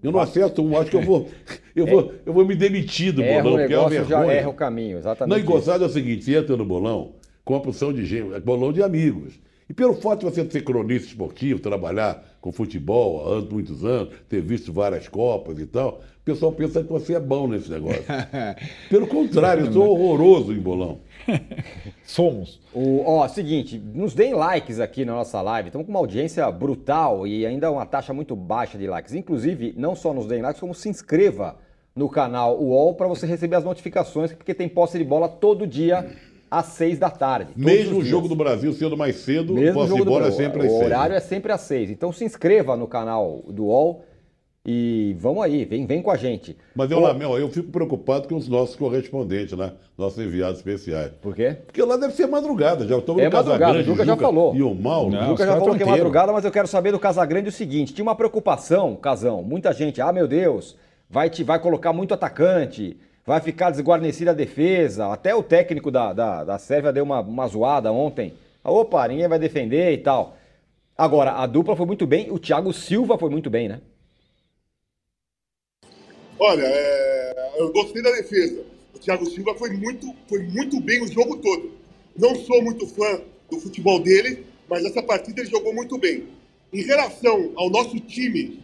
[0.03, 1.29] Eu não acerto um, acho que eu vou,
[1.75, 4.27] eu vou, eu vou me demitir do erra bolão, o porque é uma vergonha.
[4.27, 5.35] já erra o caminho, exatamente.
[5.35, 8.39] Não, e gozado é o seguinte, você entra no bolão com uma porção de gente,
[8.41, 9.41] bolão de amigos.
[9.69, 14.43] E pelo fato de você ser cronista esportivo, trabalhar com futebol há muitos anos, ter
[14.43, 18.05] visto várias Copas e tal, o pessoal pensa que você é bom nesse negócio.
[18.91, 20.99] pelo contrário, eu sou horroroso em bolão.
[22.05, 22.61] Somos.
[22.75, 25.69] O, ó, seguinte, nos deem likes aqui na nossa live.
[25.69, 29.15] Estamos com uma audiência brutal e ainda uma taxa muito baixa de likes.
[29.15, 31.57] Inclusive, não só nos deem likes, como se inscreva
[31.97, 36.15] no canal UOL para você receber as notificações, porque tem posse de bola todo dia
[36.59, 37.53] às 6 da tarde.
[37.57, 40.29] Mesmo o jogo do Brasil sendo mais cedo, o Mesmo posse jogo de do bola
[40.29, 40.87] é sempre às O seis.
[40.87, 41.91] horário é sempre às 6.
[41.91, 44.05] Então se inscreva no canal do UOL
[44.67, 46.57] e vamos aí, vem, vem com a gente.
[46.75, 49.73] Mas eu, Ô, lamento, eu fico preocupado com os nossos correspondentes, né?
[49.99, 51.13] Nossos enviados especiais.
[51.21, 51.57] Por quê?
[51.67, 54.55] Porque lá deve ser madrugada, já estamos É no Casagrande, madrugada, o Juca já falou.
[54.55, 54.75] E o.
[54.75, 57.53] Não, O Lucas já falou que é madrugada, mas eu quero saber do Casagrande o
[57.53, 60.77] seguinte: tinha uma preocupação, Casão, muita gente, ah, meu Deus,
[61.11, 65.13] vai, te, vai colocar muito atacante, vai ficar desguarnecida a defesa.
[65.13, 68.35] Até o técnico da, da, da Sérvia deu uma, uma zoada ontem.
[68.63, 70.37] Opa, ninguém vai defender e tal.
[70.97, 73.81] Agora, a dupla foi muito bem, o Thiago Silva foi muito bem, né?
[76.39, 78.65] Olha, é, eu gostei da defesa.
[78.95, 81.73] O Thiago Silva foi muito, foi muito bem o jogo todo.
[82.17, 83.21] Não sou muito fã
[83.51, 86.29] do futebol dele, mas essa partida ele jogou muito bem.
[86.73, 88.61] Em relação ao nosso time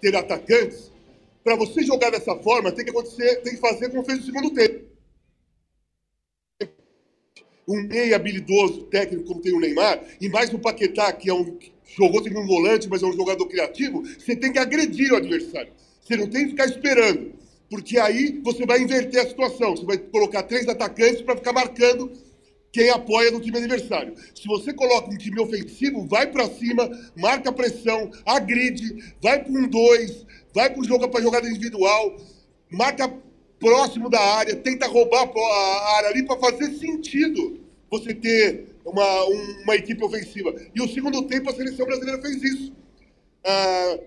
[0.00, 0.91] ter atacantes,
[1.42, 4.50] para você jogar dessa forma, tem que acontecer, tem que fazer como fez no segundo
[4.50, 4.92] tempo.
[7.68, 11.58] Um meio habilidoso, técnico como tem o Neymar, e mais o Paquetá, que é um
[11.96, 15.72] jogou como um volante, mas é um jogador criativo, você tem que agredir o adversário.
[16.00, 17.32] Você não tem que ficar esperando.
[17.70, 19.76] Porque aí você vai inverter a situação.
[19.76, 22.10] Você vai colocar três atacantes para ficar marcando
[22.72, 24.14] quem apoia no time adversário.
[24.34, 29.68] Se você coloca um time ofensivo, vai para cima, marca pressão, agride, vai para um
[29.68, 32.16] dois, vai para o jogo para jogada individual,
[32.70, 33.08] marca
[33.58, 39.62] próximo da área, tenta roubar a área ali para fazer sentido você ter uma, um-
[39.62, 40.54] uma equipe ofensiva.
[40.74, 42.72] E o segundo tempo a seleção brasileira fez isso.
[43.44, 43.98] Ah,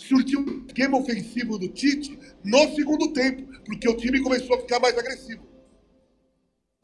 [0.00, 4.80] surtiu o esquema ofensivo do Tite no segundo tempo, porque o time começou a ficar
[4.80, 5.42] mais agressivo.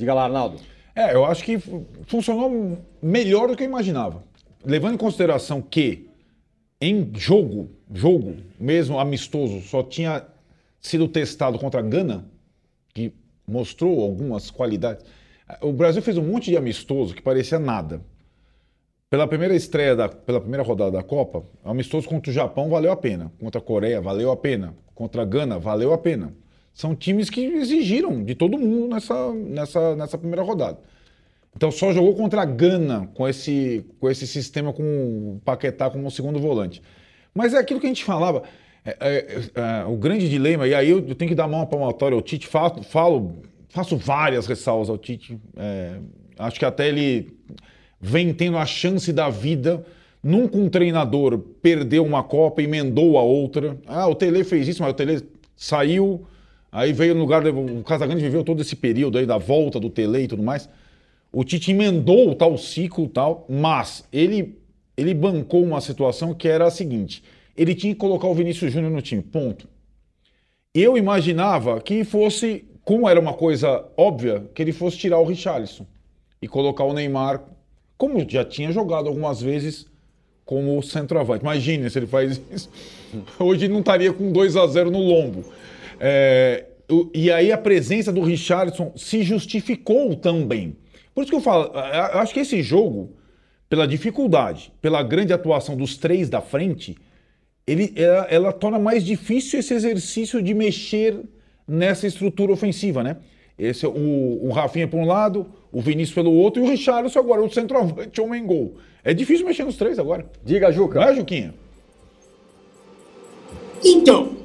[0.01, 0.61] Diga lá, Arnaldo.
[0.95, 4.25] É, eu acho que fu- funcionou melhor do que eu imaginava.
[4.65, 6.04] Levando em consideração que
[6.87, 10.27] em jogo, jogo mesmo amistoso, só tinha
[10.81, 12.27] sido testado contra a Gana,
[12.93, 13.13] que
[13.47, 15.05] mostrou algumas qualidades.
[15.63, 18.03] O Brasil fez um monte de amistoso que parecia nada.
[19.09, 22.97] Pela primeira estreia, da, pela primeira rodada da Copa, amistoso contra o Japão valeu a
[22.97, 23.33] pena.
[23.39, 24.75] Contra a Coreia, valeu a pena.
[24.95, 26.35] Contra a Gana, valeu a pena.
[26.73, 30.81] São times que exigiram de todo mundo nessa, nessa, nessa primeira rodada.
[31.57, 36.11] Então só jogou contra a Gana com esse, com esse sistema com o Paquetá como
[36.11, 36.83] segundo volante.
[37.35, 38.43] Mas é aquilo que a gente falava.
[38.85, 42.23] é, é, é, o grande dilema, e aí eu, tenho que dar uma palmatória ao
[42.23, 43.37] Tite, falo, falo-
[43.71, 45.39] faço várias ressalvas ao Tite.
[45.57, 45.95] é,
[46.39, 47.33] acho que até ele
[48.01, 49.85] vem tendo a chance da vida.
[50.23, 53.77] Nunca um treinador perdeu uma Copa emendou a outra.
[53.87, 55.23] Ah, o Tele fez isso, mas o Tele
[55.55, 56.27] saiu,
[56.73, 57.47] aí veio no lugar.
[57.47, 60.69] O Casagrande viveu todo esse período aí da volta do Tele e tudo mais.
[61.35, 64.57] O Tite emendou o tal ciclo tal, mas ele,
[64.97, 67.25] ele bancou uma situação que era a seguinte:
[67.57, 69.69] ele tinha que colocar o Vinícius Júnior no time, ponto.
[70.73, 75.85] Eu imaginava que fosse, como era uma coisa óbvia, que ele fosse tirar o Richarlison
[76.41, 77.43] e colocar o Neymar,
[77.99, 79.87] como já tinha jogado algumas vezes
[80.45, 81.43] como centroavante.
[81.43, 82.71] Imagine se ele faz isso.
[83.41, 85.45] Hoje não estaria com 2 a 0 no lombo.
[85.99, 86.65] É,
[87.13, 90.77] e aí a presença do Richardson se justificou também.
[91.15, 91.71] Por isso que eu falo,
[92.13, 93.13] eu acho que esse jogo,
[93.69, 96.97] pela dificuldade, pela grande atuação dos três da frente,
[97.67, 101.21] ele, ela, ela torna mais difícil esse exercício de mexer
[101.67, 103.17] nessa estrutura ofensiva, né?
[103.57, 107.21] Esse, é o, o Rafinha por um lado, o Vinícius pelo outro e o Richarlison
[107.21, 108.75] agora, o centroavante, homem gol.
[109.03, 110.29] É difícil mexer nos três agora.
[110.45, 110.99] Diga, Juca.
[110.99, 111.55] Não é, Juquinha?
[113.85, 114.37] Então,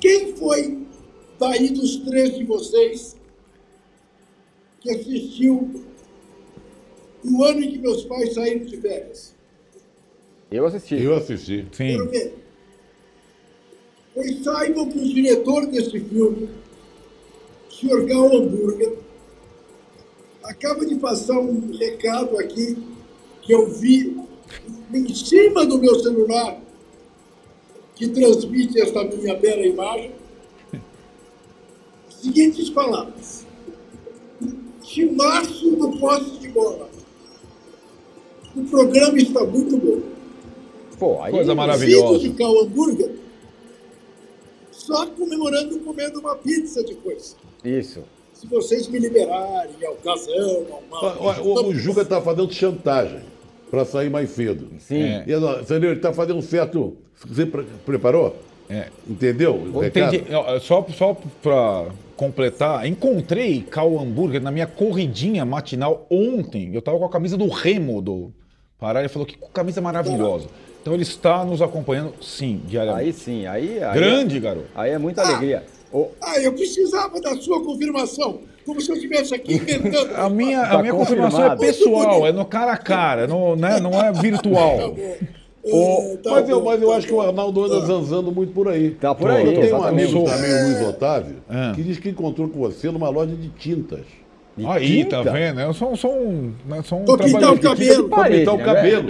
[0.00, 0.78] quem foi
[1.38, 3.16] daí dos três de vocês
[4.82, 5.84] que assistiu
[7.24, 9.34] o ano em que meus pais saíram de férias?
[10.50, 11.00] Eu assisti.
[11.00, 11.66] Eu assisti.
[11.72, 11.96] Sim.
[14.14, 16.48] Pois saibam que o diretor desse filme,
[17.68, 18.04] o Sr.
[18.06, 18.98] Gal Hamburger,
[20.42, 22.76] acaba de passar um recado aqui
[23.40, 24.20] que eu vi
[24.92, 26.60] em cima do meu celular,
[27.94, 30.12] que transmite esta minha bela imagem.
[32.10, 33.41] Seguintes palavras.
[34.82, 36.88] Timaço do posse de bola.
[38.56, 40.00] O programa está muito bom.
[40.98, 41.30] Pô, aí.
[41.32, 42.18] Coisa Filho maravilhosa.
[42.18, 43.10] de Cal Hambúrguer,
[44.70, 47.36] só comemorando comendo uma pizza depois.
[47.64, 48.02] Isso.
[48.34, 51.16] Se vocês me liberarem a ocasião, ao mal.
[51.20, 53.20] Ó, ó, O, o Juca está fazendo chantagem
[53.70, 54.68] para sair mais cedo.
[54.80, 55.00] Sim.
[55.02, 55.24] É.
[55.26, 55.90] E, entendeu?
[55.90, 56.96] Ele está fazendo um certo.
[57.24, 58.36] Você pre- preparou?
[58.72, 58.86] É.
[59.08, 59.70] Entendeu?
[59.84, 60.24] Entendi.
[60.62, 66.70] Só, só para completar, encontrei Cal Hambúrguer na minha corridinha matinal ontem.
[66.72, 68.32] Eu estava com a camisa do Remo do
[68.78, 69.00] Pará.
[69.00, 70.46] Ele falou que camisa maravilhosa.
[70.80, 73.06] Então ele está nos acompanhando, sim, diariamente.
[73.06, 73.82] Aí sim, aí.
[73.82, 74.66] aí Grande, garoto.
[74.74, 75.64] Aí é muita alegria.
[75.92, 78.40] Ô, Ah, eu precisava da sua confirmação.
[78.64, 80.14] como se eu estivesse aqui inventando.
[80.16, 83.78] A minha, Tá a minha confirmação é pessoal, é no cara a cara, não, né,
[83.78, 84.94] não é virtual.
[85.64, 87.20] É, tá mas, eu, mas eu tá acho que o.
[87.20, 88.90] Arnaldo anda zanzando muito por aí.
[88.90, 90.10] Tá por aí, Tem um exatamente.
[90.16, 91.72] amigo também, o Luiz Otávio, É.
[91.74, 94.00] que diz que encontrou com você numa loja de tintas.
[94.54, 95.22] De Aí, tinta?
[95.24, 95.60] tá vendo?
[95.60, 98.06] Eu sou, sou um, né, sou um pintar o cabelo.
[98.10, 99.08] Pra pintar o né, cabelo.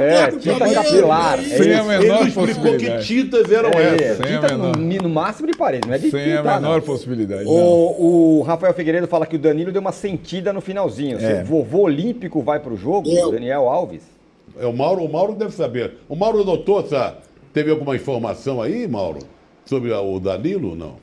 [0.00, 0.14] é.
[0.14, 1.44] É, tinta capilar, é é.
[1.48, 4.24] Sem a Ele menor não explicou que tintas eram É, essas.
[4.24, 6.80] Tinta no, no máximo de parede, não é de Sem a menor não.
[6.82, 7.42] possibilidade.
[7.44, 11.16] O, o Rafael Figueiredo fala que o Danilo deu uma sentida no finalzinho.
[11.16, 11.18] É.
[11.18, 13.30] Se o vovô olímpico vai pro jogo, Deu.
[13.30, 14.13] o Daniel Alves.
[14.58, 15.98] É o Mauro, o Mauro deve saber.
[16.08, 17.18] O Mauro notou essa.
[17.52, 19.20] Teve alguma informação aí, Mauro?
[19.64, 20.96] Sobre a- o Danilo ou não?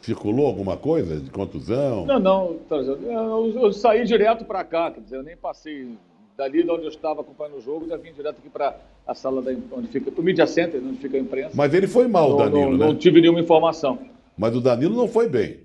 [0.00, 2.04] Circulou alguma coisa de contusão?
[2.04, 5.88] Não, não, Tarzan, eu, eu saí direto para cá, quer dizer, eu nem passei
[6.36, 9.40] dali de onde eu estava acompanhando o jogo, já vim direto aqui para a sala
[9.40, 11.52] da, onde fica, para o Media Center, onde fica a imprensa.
[11.54, 12.86] Mas ele foi mal, o não, Danilo, não, né?
[12.88, 13.98] não tive nenhuma informação.
[14.36, 15.60] Mas o Danilo não foi bem.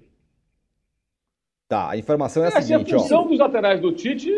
[1.68, 3.00] Tá, a informação é a É, assim, a seguinte, ó.
[3.00, 4.32] função dos laterais do Tite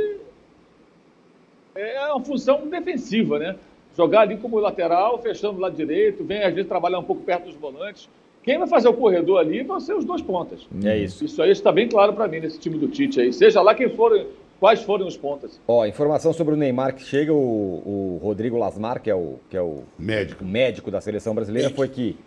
[1.76, 3.56] é uma função defensiva, né?
[3.96, 7.46] Jogar ali como lateral, fechando o lado direito, vem às vezes trabalhar um pouco perto
[7.46, 8.10] dos volantes.
[8.44, 10.68] Quem vai fazer o corredor ali vão ser os dois pontas.
[10.84, 11.24] É isso.
[11.24, 13.32] Isso aí está bem claro para mim nesse time do Tite aí.
[13.32, 14.26] Seja lá quem forem,
[14.60, 15.60] quais forem os pontas.
[15.68, 19.56] Ó, informação sobre o Neymar que chega, o, o Rodrigo Lasmar, que é o, que
[19.56, 20.44] é o, Médico.
[20.44, 22.18] o médico da seleção brasileira, foi que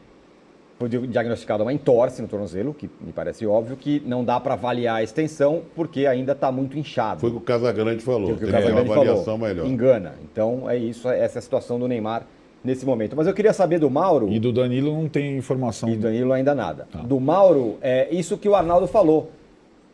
[0.79, 4.97] foi diagnosticada uma entorse no tornozelo, que me parece óbvio que não dá para avaliar
[4.97, 7.21] a extensão porque ainda está muito inchado.
[7.21, 8.27] Foi o que o Casagrande falou.
[8.29, 9.39] que o que ter uma Casagrande avaliação falou.
[9.39, 9.67] melhor.
[9.67, 10.15] Engana.
[10.25, 12.27] Então é isso, essa é a situação do Neymar
[12.65, 13.15] nesse momento.
[13.15, 14.29] Mas eu queria saber do Mauro.
[14.31, 15.89] E do Danilo não tem informação.
[15.89, 16.89] E Danilo ainda nada.
[16.91, 17.01] Tá.
[17.01, 19.31] Do Mauro, é isso que o Arnaldo falou.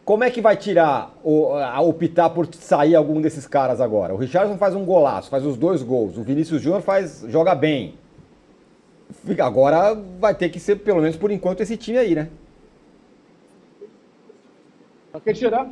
[0.03, 4.14] Como é que vai tirar, o, a optar por sair algum desses caras agora?
[4.14, 6.16] O Richardson faz um golaço, faz os dois gols.
[6.16, 7.95] O Vinícius Júnior faz, joga bem.
[9.39, 12.28] Agora vai ter que ser, pelo menos por enquanto, esse time aí, né?
[15.12, 15.68] Pra que tirar?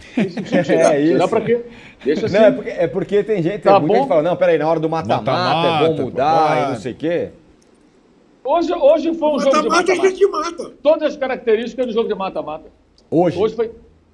[0.16, 0.94] Isso, tirar.
[0.94, 1.28] É isso.
[1.28, 1.62] Pra quê?
[2.02, 2.36] Deixa assim.
[2.36, 4.00] Não, é, porque, é porque tem gente, Tá muita bom.
[4.00, 6.96] gente fala, não, peraí, na hora do mata-mata é bom mudar e não sei o
[6.96, 7.28] quê.
[8.42, 10.08] Hoje, hoje foi um jogo de Mata-mata a mata-mata.
[10.16, 10.72] gente mata.
[10.82, 12.64] Todas as características do jogo de mata-mata.
[13.10, 13.70] Hoje, Hoje foi,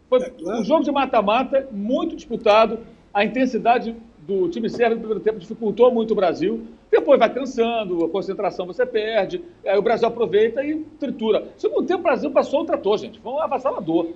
[0.08, 0.60] foi claro.
[0.60, 2.80] um jogo de mata-mata muito disputado.
[3.14, 3.94] A intensidade
[4.26, 6.62] do time sérvio no primeiro tempo dificultou muito o Brasil.
[6.90, 9.40] Depois vai cansando, a concentração você perde.
[9.64, 11.44] Aí o Brasil aproveita e tritura.
[11.56, 13.20] Segundo tempo, o Brasil passou o trator, gente.
[13.20, 14.08] Foi um avassalador.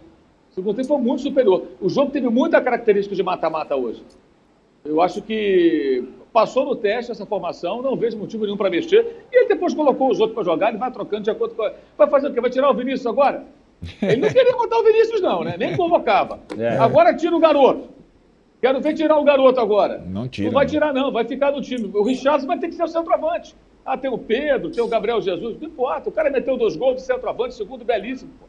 [0.50, 1.62] Segundo tempo foi muito superior.
[1.80, 4.02] O jogo teve muita característica de mata-mata hoje.
[4.84, 6.02] Eu acho que
[6.32, 9.24] passou no teste essa formação, não vejo motivo nenhum para mexer.
[9.32, 11.62] E ele depois colocou os outros para jogar, ele vai trocando de acordo com.
[11.62, 12.40] a- Vai fazer o quê?
[12.40, 13.44] Vai tirar o Vinícius agora?
[14.02, 15.54] Ele não queria botar o Vinícius, não, né?
[15.56, 16.40] Nem convocava.
[16.58, 16.78] É.
[16.78, 17.88] Agora tira o garoto.
[18.60, 19.98] Quero ver tirar o garoto agora.
[20.06, 20.70] Não tira, Não vai não.
[20.70, 21.10] tirar, não.
[21.10, 21.90] Vai ficar no time.
[21.94, 23.54] O Richardson vai ter que ser o centroavante.
[23.84, 25.56] Ah, tem o Pedro, tem o Gabriel Jesus.
[25.58, 26.08] Não importa.
[26.10, 28.30] O cara meteu dois gols de centroavante, segundo belíssimo.
[28.38, 28.46] pô.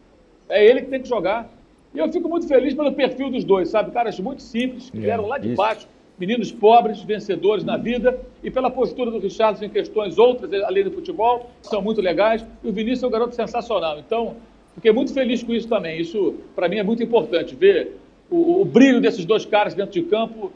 [0.49, 1.49] É ele que tem que jogar.
[1.93, 3.91] E eu fico muito feliz pelo perfil dos dois, sabe?
[3.91, 5.57] Caras muito simples, que vieram lá de isso.
[5.57, 5.88] baixo,
[6.20, 10.91] meninos pobres, vencedores na vida, e pela postura do Richardson em questões outras, além do
[10.91, 12.45] futebol, que são muito legais.
[12.64, 13.97] E o Vinícius é um garoto sensacional.
[13.99, 14.36] Então,
[14.76, 15.99] fiquei muito feliz com isso também.
[15.99, 17.97] Isso, para mim, é muito importante, ver
[18.32, 20.52] o, o brilho desses dois caras dentro de campo,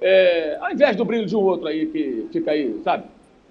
[0.00, 3.04] é, ao invés do brilho de um outro aí que fica aí, sabe?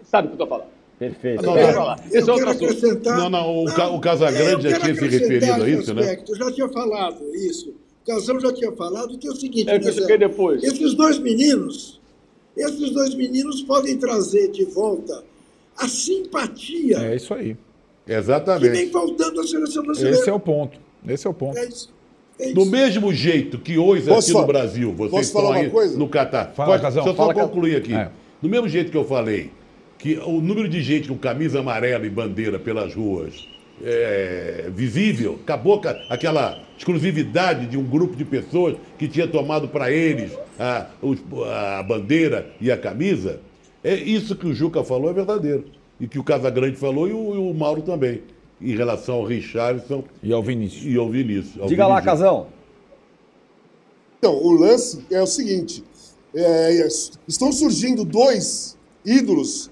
[0.04, 0.70] Sabe o que eu estou falando.
[0.98, 1.44] perfeito.
[1.44, 1.96] Não, eu não.
[2.12, 2.66] Esse é outro quero assunto.
[2.66, 3.18] acrescentar.
[3.18, 6.18] Não, não, o Ca- o Casagrande quero tinha se referido a isso, né?
[6.28, 7.70] Eu já tinha falado isso.
[8.04, 9.70] O Casão já tinha falado que é o seguinte.
[9.70, 10.64] É eu né, depois.
[10.64, 12.00] Esses dois meninos,
[12.56, 15.26] esses dois meninos podem trazer de volta
[15.78, 17.54] a simpatia É isso aí.
[17.54, 17.58] que
[18.08, 18.92] vem Exatamente.
[18.92, 20.18] faltando à seleção brasileira.
[20.18, 20.80] Esse é o ponto.
[21.06, 21.58] Esse é o ponto.
[21.58, 21.94] É isso.
[22.40, 25.56] É Do mesmo jeito que hoje Posso aqui falar- no Brasil, vocês posso estão falar
[25.56, 25.98] uma aí coisa?
[25.98, 26.52] no Catar.
[26.56, 27.94] Fala, Pode- Casão, Deixa eu fala, só concluir aqui.
[27.94, 28.10] É.
[28.42, 29.50] Do mesmo jeito que eu falei,
[29.98, 33.48] que o número de gente com camisa amarela e bandeira pelas ruas
[33.84, 40.32] é visível, acabou aquela exclusividade de um grupo de pessoas que tinha tomado para eles
[40.60, 40.88] a,
[41.80, 43.40] a bandeira e a camisa.
[43.84, 45.66] É isso que o Juca falou é verdadeiro.
[46.00, 48.22] E que o Casagrande falou e o, e o Mauro também,
[48.60, 50.86] em relação ao Richardson E ao Vinícius.
[50.86, 51.62] e ao Vinícius.
[51.62, 52.20] ao Diga lá, Vinícius.
[52.20, 52.48] Casão.
[54.20, 55.84] Então, o lance é o seguinte:
[56.34, 56.88] é,
[57.28, 59.70] estão surgindo dois ídolos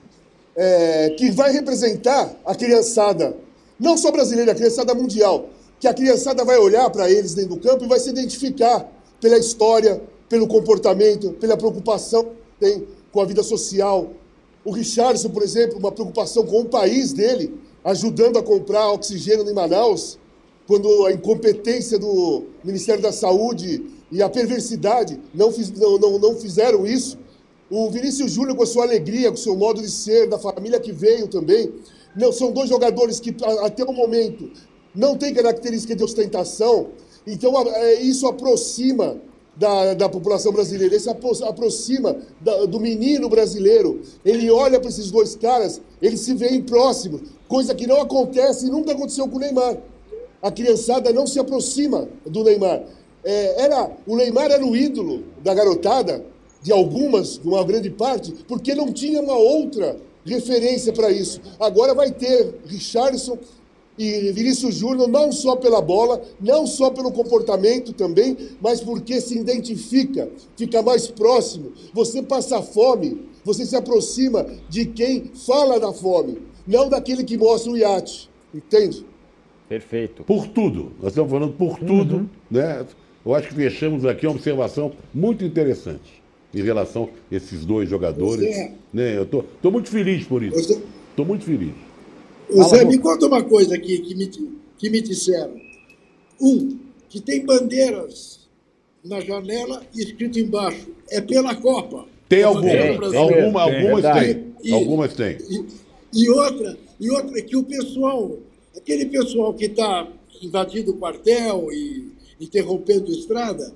[0.56, 3.36] é, que vai representar a criançada,
[3.80, 7.60] não só brasileira, a criançada mundial, que a criançada vai olhar para eles dentro do
[7.62, 13.26] campo e vai se identificar pela história, pelo comportamento, pela preocupação que tem com a
[13.26, 14.12] vida social.
[14.64, 17.54] O Richardson, por exemplo, uma preocupação com o país dele,
[17.86, 20.18] ajudando a comprar oxigênio em Manaus,
[20.68, 26.36] quando a incompetência do Ministério da Saúde e a perversidade não, fiz- não, não, não
[26.36, 27.18] fizeram isso.
[27.70, 30.80] O Vinícius Júnior, com a sua alegria, com o seu modo de ser, da família
[30.80, 31.72] que veio também.
[32.16, 34.52] Não, são dois jogadores que, até o momento,
[34.94, 36.90] não tem característica de ostentação.
[37.28, 39.18] Então, é, isso aproxima
[39.56, 44.02] da, da população brasileira, isso aproxima da, do menino brasileiro.
[44.24, 48.68] Ele olha para esses dois caras, ele se vê em próximo, coisa que não acontece
[48.68, 49.78] e nunca aconteceu com o Neymar.
[50.42, 52.84] A criançada não se aproxima do Neymar.
[53.24, 56.24] É, era, o Neymar era o ídolo da garotada,
[56.62, 61.40] de algumas, de uma grande parte, porque não tinha uma outra referência para isso.
[61.60, 63.38] Agora vai ter Richardson
[63.98, 69.38] e Vinícius Júnior não só pela bola, não só pelo comportamento também, mas porque se
[69.38, 71.72] identifica, fica mais próximo.
[71.94, 77.72] Você passa fome, você se aproxima de quem fala da fome, não daquele que mostra
[77.72, 78.30] o iate.
[78.54, 79.06] Entende?
[79.68, 80.24] Perfeito.
[80.24, 80.92] Por tudo.
[81.02, 82.30] Nós estamos falando por tudo, uhum.
[82.50, 82.86] né?
[83.26, 86.24] Eu acho que fechamos aqui uma observação muito interessante
[86.54, 88.46] em relação a esses dois jogadores.
[88.46, 88.72] É.
[88.94, 89.18] Né?
[89.18, 90.82] Eu estou muito feliz por isso.
[91.10, 91.74] Estou muito feliz.
[92.50, 94.28] O Zé, me conta uma coisa aqui que me,
[94.78, 95.60] que me disseram.
[96.40, 96.78] Um,
[97.10, 98.40] que tem bandeiras
[99.04, 102.06] na janela e escrito embaixo, é pela Copa.
[102.28, 104.54] Tem alguma, alguma, algumas tem.
[104.64, 105.38] E, algumas tem.
[105.50, 105.66] E,
[106.14, 108.38] e, outra, e outra que o pessoal,
[108.76, 110.08] aquele pessoal que está
[110.42, 113.74] invadindo o quartel e interrompendo a estrada,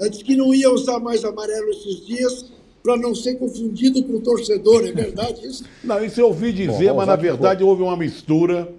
[0.00, 2.46] antes que não ia usar mais amarelo esses dias,
[2.88, 5.62] para não ser confundido com o torcedor, é verdade isso?
[5.84, 8.72] Não, isso eu ouvi dizer, Bom, mas na verdade houve uma mistura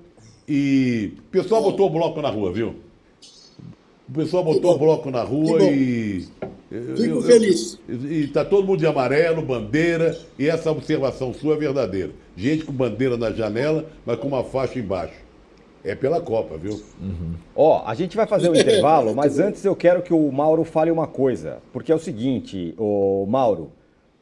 [0.48, 2.74] e o pessoal botou o bloco na rua, viu?
[4.10, 6.26] O pessoal botou o bloco na rua e.
[6.70, 7.80] Fico eu, feliz.
[7.88, 12.12] e está todo mundo de amarelo, bandeira, e essa observação sua é verdadeira.
[12.36, 15.14] Gente com bandeira na janela, mas com uma faixa embaixo.
[15.84, 16.82] É pela Copa, viu?
[17.00, 17.34] Uhum.
[17.56, 20.90] Ó, a gente vai fazer um intervalo, mas antes eu quero que o Mauro fale
[20.90, 21.60] uma coisa.
[21.72, 23.72] Porque é o seguinte, o Mauro,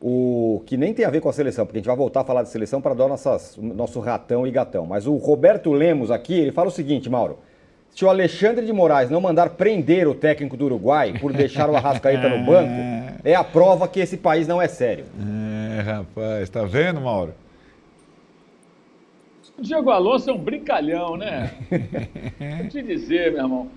[0.02, 2.24] o que nem tem a ver com a seleção, porque a gente vai voltar a
[2.24, 4.86] falar de seleção para dar nossas, nosso ratão e gatão.
[4.86, 7.40] Mas o Roberto Lemos aqui, ele fala o seguinte, Mauro.
[7.90, 11.76] Se o Alexandre de Moraes não mandar prender o técnico do Uruguai por deixar o
[11.76, 12.72] Arrascaeta no banco,
[13.24, 15.06] é a prova que esse país não é sério.
[15.78, 17.34] É, rapaz, tá vendo, Mauro?
[19.58, 21.52] O Diego Alonso é um brincalhão, né?
[22.60, 23.68] Vou te dizer, meu irmão.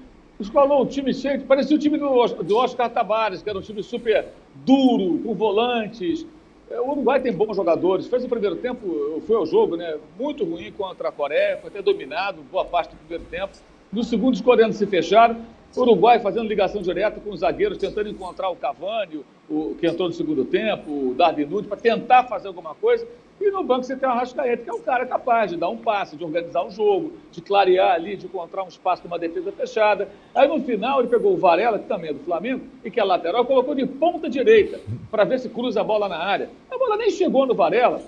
[0.41, 3.83] Escolou um time cheio, parecia o time do, do Oscar Tabares, que era um time
[3.83, 4.29] super
[4.65, 6.27] duro, com volantes.
[6.71, 8.07] É, o Uruguai tem bons jogadores.
[8.07, 9.99] Fez o primeiro tempo, foi ao jogo, né?
[10.19, 13.53] Muito ruim contra a Coreia, foi até dominado boa parte do primeiro tempo.
[13.93, 15.37] No segundo, os coreanos se fecharam.
[15.77, 20.09] O Uruguai fazendo ligação direta com os zagueiros, tentando encontrar o Cavani, o, que entrou
[20.09, 23.07] no segundo tempo, o Darwin para tentar fazer alguma coisa.
[23.41, 25.77] E no banco você tem o Arrascaeta, que é um cara capaz de dar um
[25.79, 30.11] passe, de organizar um jogo, de clarear ali, de encontrar um espaço numa defesa fechada.
[30.35, 33.05] Aí no final ele pegou o Varela, que também é do Flamengo, e que é
[33.05, 34.79] lateral, colocou de ponta direita,
[35.11, 36.51] para ver se cruza a bola na área.
[36.71, 38.03] A bola nem chegou no Varela,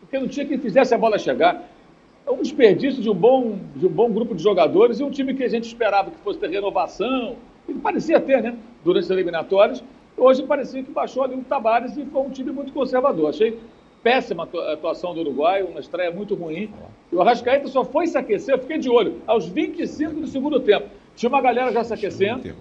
[0.00, 1.68] porque não tinha quem fizesse a bola chegar.
[2.26, 5.34] É um desperdício de um bom, de um bom grupo de jogadores e um time
[5.34, 7.36] que a gente esperava que fosse ter renovação,
[7.68, 9.84] e parecia ter, né, durante as eliminatórias.
[10.16, 13.28] Hoje parecia que baixou ali um Tabares e foi um time muito conservador.
[13.28, 13.58] Achei
[14.08, 16.72] péssima atuação do Uruguai, uma estreia muito ruim.
[17.12, 20.58] E o Arrascaeta só foi se aquecer, eu fiquei de olho, aos 25 do segundo
[20.60, 20.88] tempo.
[21.14, 22.54] Tinha uma galera já se aquecendo,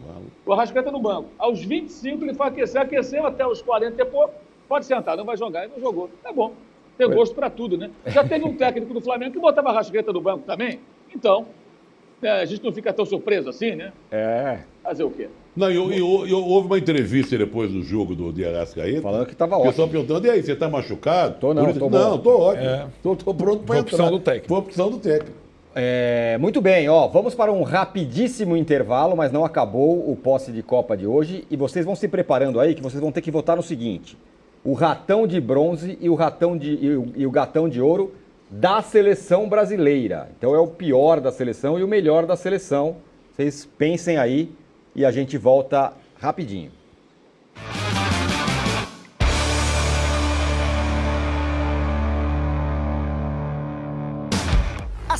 [0.46, 1.30] o Arrascaeta no banco.
[1.40, 4.34] Aos 25 ele foi aquecer, aqueceu até os 40 e pouco,
[4.68, 5.66] pode sentar, não vai jogar.
[5.66, 6.10] E não jogou.
[6.26, 6.52] É bom,
[6.98, 7.90] tem gosto para tudo, né?
[8.08, 10.82] Já teve um técnico do Flamengo que botava a Arrascaeta no banco também.
[11.16, 11.46] Então,
[12.22, 13.94] é, a gente não fica tão surpreso assim, né?
[14.12, 14.60] É.
[14.84, 15.30] Fazer o quê?
[15.58, 19.02] Não, e, e, e houve uma entrevista depois do jogo do de Arrascaeta.
[19.02, 19.72] Falando que estava ótimo.
[19.72, 21.38] Pessoal perguntando, e aí, você está machucado?
[21.40, 22.70] Tô não, tô Não, tô ótimo.
[22.70, 22.86] É.
[23.02, 23.96] Tô, tô pronto para entrar.
[23.96, 24.48] opção do técnico.
[24.48, 25.36] Foi opção do técnico.
[25.74, 30.62] É, muito bem, ó, vamos para um rapidíssimo intervalo, mas não acabou o posse de
[30.62, 31.44] Copa de hoje.
[31.50, 34.16] E vocês vão se preparando aí, que vocês vão ter que votar no seguinte:
[34.64, 38.14] o ratão de bronze e o, ratão de, e o, e o gatão de ouro
[38.50, 40.30] da seleção brasileira.
[40.38, 42.98] Então é o pior da seleção e o melhor da seleção.
[43.36, 44.52] Vocês pensem aí
[44.98, 46.72] e a gente volta rapidinho.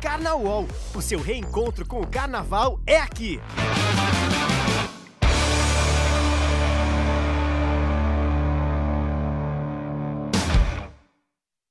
[0.00, 3.40] Carnaval, o seu reencontro com o carnaval é aqui.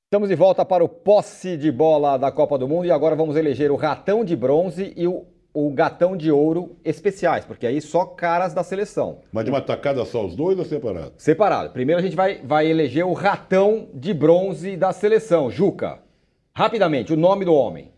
[0.03, 3.37] Estamos de volta para o posse de bola da Copa do Mundo e agora vamos
[3.37, 8.05] eleger o ratão de bronze e o o gatão de ouro especiais, porque aí só
[8.05, 9.21] caras da seleção.
[9.31, 11.13] Mas de uma tacada só os dois ou separado?
[11.17, 11.71] Separado.
[11.71, 15.49] Primeiro a gente vai, vai eleger o ratão de bronze da seleção.
[15.49, 15.97] Juca,
[16.53, 17.96] rapidamente, o nome do homem.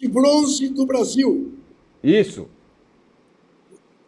[0.00, 1.52] De bronze do Brasil,
[2.02, 2.48] Isso.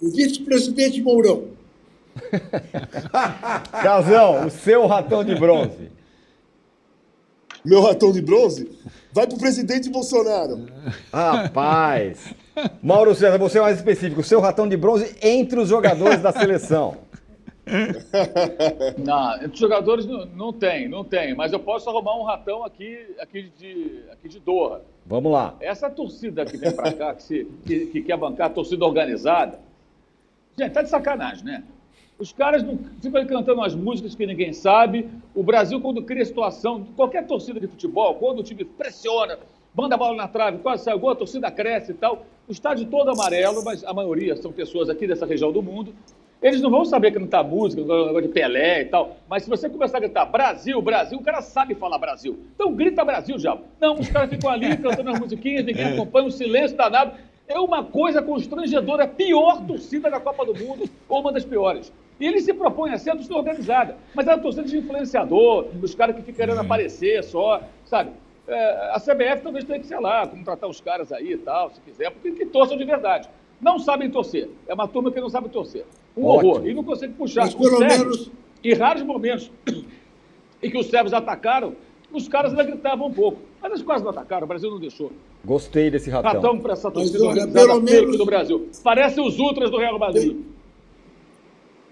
[0.01, 1.49] o vice-presidente Mourão.
[3.71, 5.91] Casão, o seu ratão de bronze.
[7.63, 8.71] Meu ratão de bronze
[9.13, 10.67] vai pro presidente Bolsonaro.
[11.13, 12.35] Rapaz.
[12.83, 14.23] Mauro César, você é mais específico.
[14.23, 16.97] O seu ratão de bronze entre os jogadores da seleção.
[18.99, 21.35] Não, os jogadores não, não tem, não tem.
[21.35, 24.83] Mas eu posso arrumar um ratão aqui, aqui, de, aqui de Doha.
[25.07, 25.55] Vamos lá.
[25.61, 29.61] Essa torcida que vem pra cá, que, se, que, que quer bancar a torcida organizada,
[30.59, 31.65] gente, tá de sacanagem, né?
[32.19, 35.09] Os caras não ficam cantando as músicas que ninguém sabe.
[35.35, 39.39] O Brasil, quando cria situação, qualquer torcida de futebol, quando o time pressiona,
[39.75, 42.25] manda a bola na trave, quase sai o gol, a torcida cresce e tal.
[42.47, 45.95] O estádio todo amarelo, mas a maioria são pessoas aqui dessa região do mundo.
[46.43, 49.17] Eles não vão saber cantar música, negócio de Pelé e tal.
[49.29, 52.37] Mas se você começar a gritar Brasil, Brasil, o cara sabe falar Brasil.
[52.55, 53.57] Então grita Brasil, já.
[53.81, 57.13] Não, os caras ficam ali cantando as musiquinhas, ninguém acompanha, um silêncio danado.
[57.47, 61.93] É uma coisa constrangedora, a pior torcida da Copa do Mundo, ou uma das piores.
[62.19, 63.97] E ele se propõe a ser a torcida organizada.
[64.13, 68.11] Mas é uma torcida de influenciador, os caras que ficam querendo aparecer só, sabe?
[68.49, 71.81] É, a CBF talvez tenha que, sei lá, contratar os caras aí e tal, se
[71.81, 73.29] quiser, porque que torçam de verdade.
[73.61, 74.51] Não sabem torcer.
[74.67, 75.85] É uma turma que não sabe torcer.
[76.17, 76.51] Um Ótimo.
[76.53, 76.67] horror.
[76.69, 77.43] E não consegue puxar.
[77.43, 78.31] Mas Os pelo sérvios, menos-
[78.65, 79.51] Em raros momentos
[80.63, 81.75] em que os sérvios atacaram,
[82.13, 83.39] os caras ainda gritavam um pouco.
[83.61, 85.11] Mas eles quase não atacaram, o Brasil não deixou.
[85.45, 86.33] Gostei desse ratão.
[86.33, 88.69] Ratão para essa torcida organizada menos- do Brasil.
[88.85, 90.37] Parece os ultras do Real Madrid.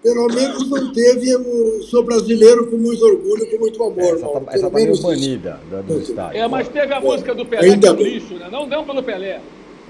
[0.03, 3.99] Pelo menos não teve o sou brasileiro com muito orgulho, com muito amor.
[4.15, 4.45] Essa Mauro.
[4.45, 6.41] tá, essa tá meio banida do, do estádio.
[6.41, 8.49] É, mas teve a música do Pelé, Ainda que é um lixo, né?
[8.51, 9.39] Não deu pelo Pelé.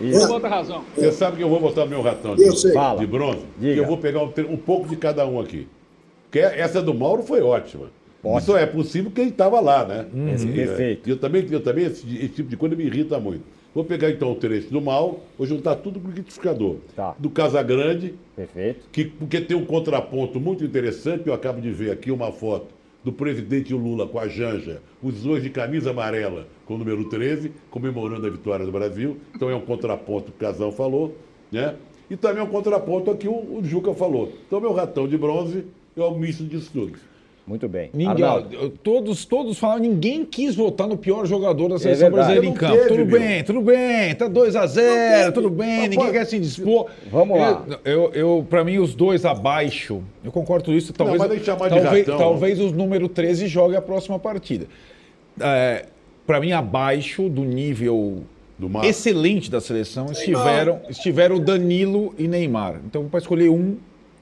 [0.03, 0.27] Isso.
[0.27, 0.83] Por outra razão.
[0.95, 2.53] Você sabe que eu vou botar meu ratão de, Eu
[2.97, 3.41] de bronze?
[3.59, 3.73] Diga.
[3.73, 5.67] E eu vou pegar um, um pouco de cada um aqui.
[6.23, 7.85] Porque essa do Mauro foi ótima.
[8.23, 8.37] Ótimo.
[8.39, 10.05] Isso é possível porque ele estava lá, né?
[10.33, 11.09] Esse- E, perfeito.
[11.09, 13.43] Eu também, eu também esse, esse tipo de coisa me irrita muito.
[13.73, 16.75] Vou pegar então o trecho do Mauro, vou juntar tudo com o liquidificador.
[16.95, 17.15] Tá.
[17.17, 18.81] Do Casagrande, Perfeito.
[18.91, 22.67] que, porque tem um contraponto muito interessante, eu acabo de ver aqui uma foto
[23.03, 27.51] do presidente Lula com a Janja, os dois de camisa amarela com o número 13,
[27.69, 29.17] comemorando a vitória do Brasil.
[29.35, 31.15] Então é um contraponto que o Casão falou,
[31.51, 31.75] né?
[32.09, 34.33] E também é um contraponto aqui o, o Juca falou.
[34.45, 37.10] Então meu ratão de bronze é o misto disso tudo.
[37.45, 37.89] Muito bem.
[37.93, 38.69] Ninguém, Arnaldo.
[38.83, 42.55] todos, todos falaram, ninguém quis votar no pior jogador da seleção É brasileira em Não
[42.55, 42.73] campo.
[42.75, 43.19] teve, tudo meu.
[43.19, 46.85] bem, tudo bem, tá 2 a 0 tudo bem, Mas ninguém pode- quer se dispor.
[47.11, 47.65] Vamos lá.
[47.83, 52.05] Eu, eu, eu, pra mim, os dois abaixo, eu concordo com isso, talvez, de talvez,
[52.05, 54.67] talvez os número 13 jogue a próxima partida.
[55.39, 55.85] É,
[56.27, 58.23] para mim, abaixo do nível
[58.83, 62.79] excelente da seleção estiveram, estiveram Danilo e Neymar.
[62.85, 63.75] Então, para escolher um,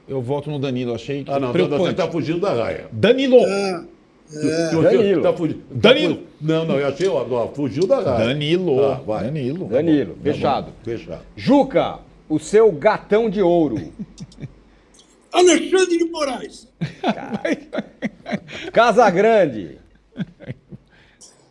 [0.08, 0.94] eu voto no Danilo.
[0.94, 1.90] Achei que Ah, não, você preocupante.
[1.90, 2.86] está fugindo da raia.
[2.92, 3.38] Danilo!
[4.26, 5.22] Se você Danilo.
[5.22, 6.18] tá fugindo- tá Danilo.
[6.40, 8.26] Não, não, eu achei, ó, ó, fugiu da raia.
[8.26, 8.84] Danilo.
[8.84, 9.24] Ah, vai.
[9.24, 9.64] Danilo.
[9.66, 10.72] Danilo, Tá fechado.
[10.84, 11.22] Fechado.
[11.36, 11.98] Juca,
[12.28, 13.76] o seu gatão de ouro.
[15.32, 16.68] Alexandre de Moraes.
[18.72, 19.78] Casagrande.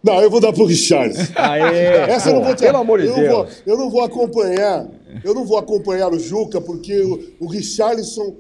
[0.04, 1.14] Não, eu vou dar pro Richard.
[1.36, 2.62] Aê, Essa eu não pô, vou te...
[2.64, 3.64] Pelo amor de eu não vou- Deus.
[3.66, 4.88] eu não vou acompanhar.
[5.24, 8.36] Eu não vou acompanhar o Juca, porque o, o Richarlison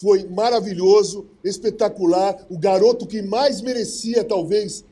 [0.00, 4.84] foi maravilhoso, espetacular, o garoto que mais merecia, talvez,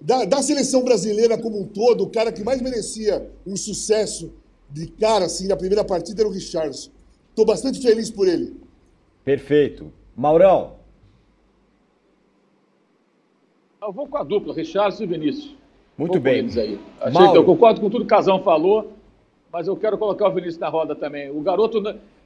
[0.00, 4.32] da, da seleção brasileira como um todo, o cara que mais merecia um sucesso
[4.70, 6.90] de cara, assim, na primeira partida era o Richarlison.
[7.30, 8.56] Estou bastante feliz por ele.
[9.24, 9.92] Perfeito.
[10.16, 10.76] Maurão,
[13.86, 15.54] Eu vou com a dupla, Richardson e Vinícius.
[15.96, 16.38] Muito Vou com bem.
[16.38, 16.78] eles aí.
[17.00, 17.32] Achei Mauro.
[17.32, 18.92] que eu concordo com tudo que o Casão falou,
[19.52, 21.30] mas eu quero colocar o Vinícius na roda também.
[21.30, 21.82] O garoto,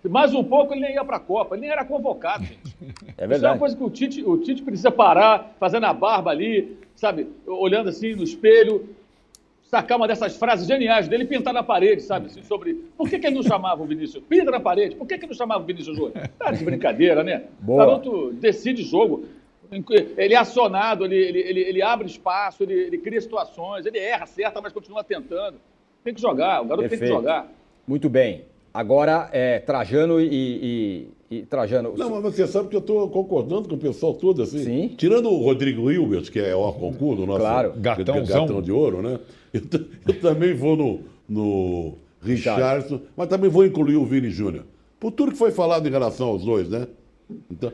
[0.08, 2.76] mais um pouco, ele nem ia para a Copa, ele nem era convocado, gente.
[2.80, 3.58] é Isso é uma verdade.
[3.58, 7.28] coisa que o Tite, o Tite precisa parar, fazendo a barba ali, sabe?
[7.46, 8.88] Olhando assim no espelho,
[9.62, 12.26] sacar uma dessas frases geniais dele e pintar na parede, sabe?
[12.26, 14.22] Assim, sobre por que, que ele não chamava o Vinícius?
[14.28, 16.28] Pinta na parede, por que, que ele não chamava o Vinícius Júnior?
[16.36, 17.44] Tá de brincadeira, né?
[17.60, 17.84] Boa.
[17.84, 19.26] O garoto decide jogo.
[20.16, 24.24] Ele é acionado, ele, ele, ele, ele abre espaço, ele, ele cria situações, ele erra,
[24.24, 25.58] acerta, mas continua tentando.
[26.04, 27.14] Tem que jogar, o garoto tem que Perfeito.
[27.14, 27.52] jogar.
[27.86, 28.42] Muito bem.
[28.72, 30.28] Agora, é, Trajano e,
[31.30, 31.92] e- e- Trajano.
[31.96, 34.58] Não, mas você sabe que eu estou concordando com o pessoal todo, assim.
[34.64, 34.94] Sim.
[34.96, 37.72] Tirando o Rodrigo Hilbert, que é o concurso, nosso Claro.
[37.76, 38.42] Gatãozão.
[38.46, 39.18] gatão de ouro, né?
[39.52, 39.62] Eu,
[40.06, 44.64] eu também vou no, no Richardson, mas também vou incluir o Vini Júnior.
[45.00, 46.86] Por tudo que foi falado em relação aos dois, né?
[47.50, 47.72] Então,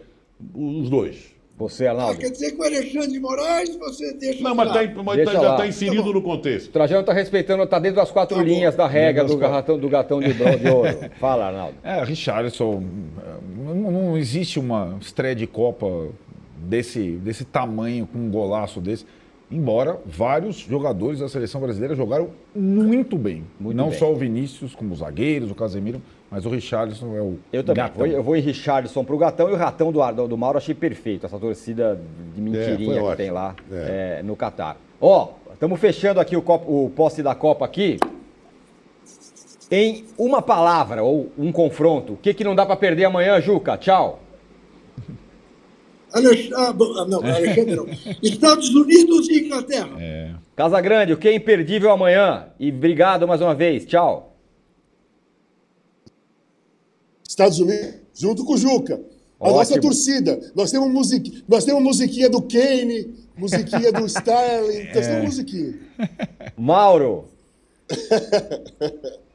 [0.54, 1.34] os dois.
[1.58, 2.18] Você, Ah, Arnaldo.
[2.18, 4.42] quer dizer que o Alexandre de Moraes você deixa.
[4.42, 4.74] Não, mas, lá.
[4.74, 6.66] tá, mas Deixa tá- já está inserido Tá no contexto.
[6.68, 8.46] O Trajano tá respeitando, tá dentro das quatro Tá bom.
[8.48, 10.90] linhas da regra do das gatão, do gatão de, de ouro.
[11.18, 11.74] Fala, Arnaldo.
[11.82, 12.82] É, Richarlison,
[13.56, 16.08] não, não existe uma estreia de Copa
[16.58, 19.06] desse, desse tamanho, com um golaço desse.
[19.50, 23.44] Embora vários jogadores da seleção brasileira jogaram muito bem.
[23.58, 23.98] Muito não bem.
[23.98, 27.82] só o Vinícius, como os zagueiros, o Casemiro, mas o Richarlison é o Eu também.
[27.84, 27.98] gatão.
[27.98, 30.74] Vou, eu vou em Richardson pro gatão e o ratão do, do, do Mauro achei
[30.74, 31.26] perfeito.
[31.26, 32.00] Essa torcida
[32.34, 34.18] de mentirinha foi que tem lá É.
[34.18, 34.76] é, no Catar.
[35.00, 37.98] Ó, estamos fechando aqui o, copo, o poste da Copa aqui.
[39.70, 43.76] Em uma palavra ou um confronto, o que, que não dá pra perder amanhã, Juca?
[43.76, 44.20] Tchau.
[46.12, 46.50] Alex...
[46.54, 47.86] Ah, ah, não, Alexandre não.
[48.22, 49.90] Estados Unidos e Inglaterra.
[50.54, 52.46] Casa Grande, o que é imperdível amanhã?
[52.58, 53.84] E obrigado mais uma vez.
[53.84, 54.35] Tchau.
[57.28, 58.94] Estados Unidos, junto com o Juca.
[59.38, 59.58] A Ótimo.
[59.58, 60.52] nossa torcida.
[60.54, 61.44] Nós temos, musiqui...
[61.46, 65.78] Nós temos musiquinha do Kane, musiquinha do Sterling, nós temos musiquinha.
[66.56, 67.26] Mauro.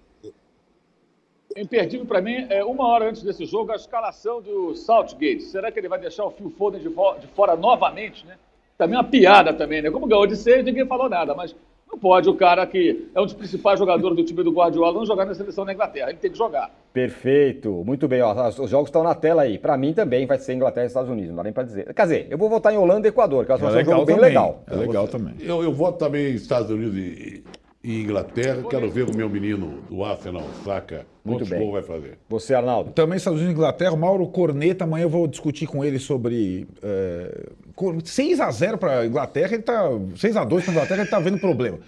[1.56, 5.44] Imperdível para mim é uma hora antes desse jogo a escalação do Southgate.
[5.44, 8.38] Será que ele vai deixar o Phil Foden de, fo- de fora novamente, né?
[8.78, 9.92] Também uma piada também, né?
[9.92, 11.54] Como ganhou de seis, ninguém falou nada, mas
[11.92, 15.06] não pode o cara que é um dos principais jogadores do time do Guardiola não
[15.06, 16.10] jogar na seleção da Inglaterra.
[16.10, 16.72] Ele tem que jogar.
[16.94, 18.22] Perfeito, muito bem.
[18.22, 19.58] Ó, os jogos estão na tela aí.
[19.58, 21.94] Pra mim também vai ser Inglaterra e Estados Unidos, não dá nem pra dizer.
[21.94, 23.89] Quer dizer, eu vou votar em Holanda e Equador, que eu acho que vai ser
[23.89, 24.30] um jogo bem também.
[24.30, 24.64] legal.
[24.70, 25.36] É legal também.
[25.39, 27.44] Eu, eu voto também em Estados Unidos e,
[27.84, 28.64] e Inglaterra.
[28.70, 31.06] Quero ver o meu menino do Arsenal, saca?
[31.24, 31.60] Muito Quantos bem.
[31.60, 32.18] gols vai fazer?
[32.30, 32.92] Você, Arnaldo.
[32.92, 36.68] Também Estados Unidos e Inglaterra, Mauro Corneta, amanhã eu vou discutir com ele sobre.
[36.82, 39.84] É, 6x0 para Inglaterra, ele tá.
[39.90, 41.80] 6x2 para Inglaterra, ele tá vendo problema.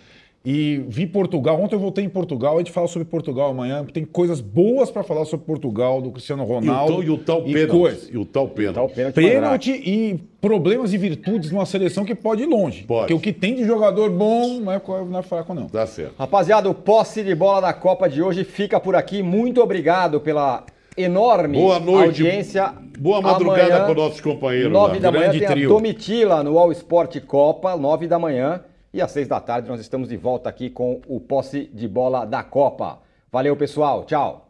[0.46, 4.04] E vi Portugal, ontem eu voltei em Portugal, a gente fala sobre Portugal amanhã, tem
[4.04, 7.02] coisas boas para falar sobre Portugal, do Cristiano Ronaldo.
[7.02, 7.68] e o tal pênalti.
[7.70, 8.10] coisas.
[8.12, 8.94] E o tal pênalti.
[9.14, 12.84] Pênalti e problemas e virtudes numa seleção que pode ir longe.
[12.84, 13.00] Pode.
[13.08, 15.68] Porque o que tem de jogador bom não é, não é fraco, não.
[15.68, 16.16] Tá certo.
[16.20, 19.24] Rapaziada, o posse de bola da Copa de hoje fica por aqui.
[19.24, 20.66] Muito obrigado pela
[20.98, 22.22] enorme Boa noite.
[22.22, 22.74] audiência.
[23.00, 24.74] Boa madrugada Amanhã, para nossos companheiros.
[24.74, 25.00] Nove lá.
[25.00, 25.70] da manhã Grande tem trio.
[25.70, 28.62] a Domitila no All Sport Copa, nove da manhã.
[28.94, 32.26] E às seis da tarde nós estamos de volta aqui com o posse de bola
[32.26, 33.02] da Copa.
[33.32, 34.06] Valeu, pessoal.
[34.06, 34.48] Tchau.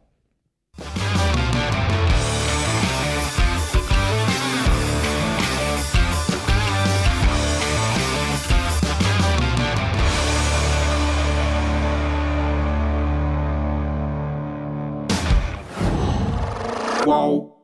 [17.05, 17.62] Qual?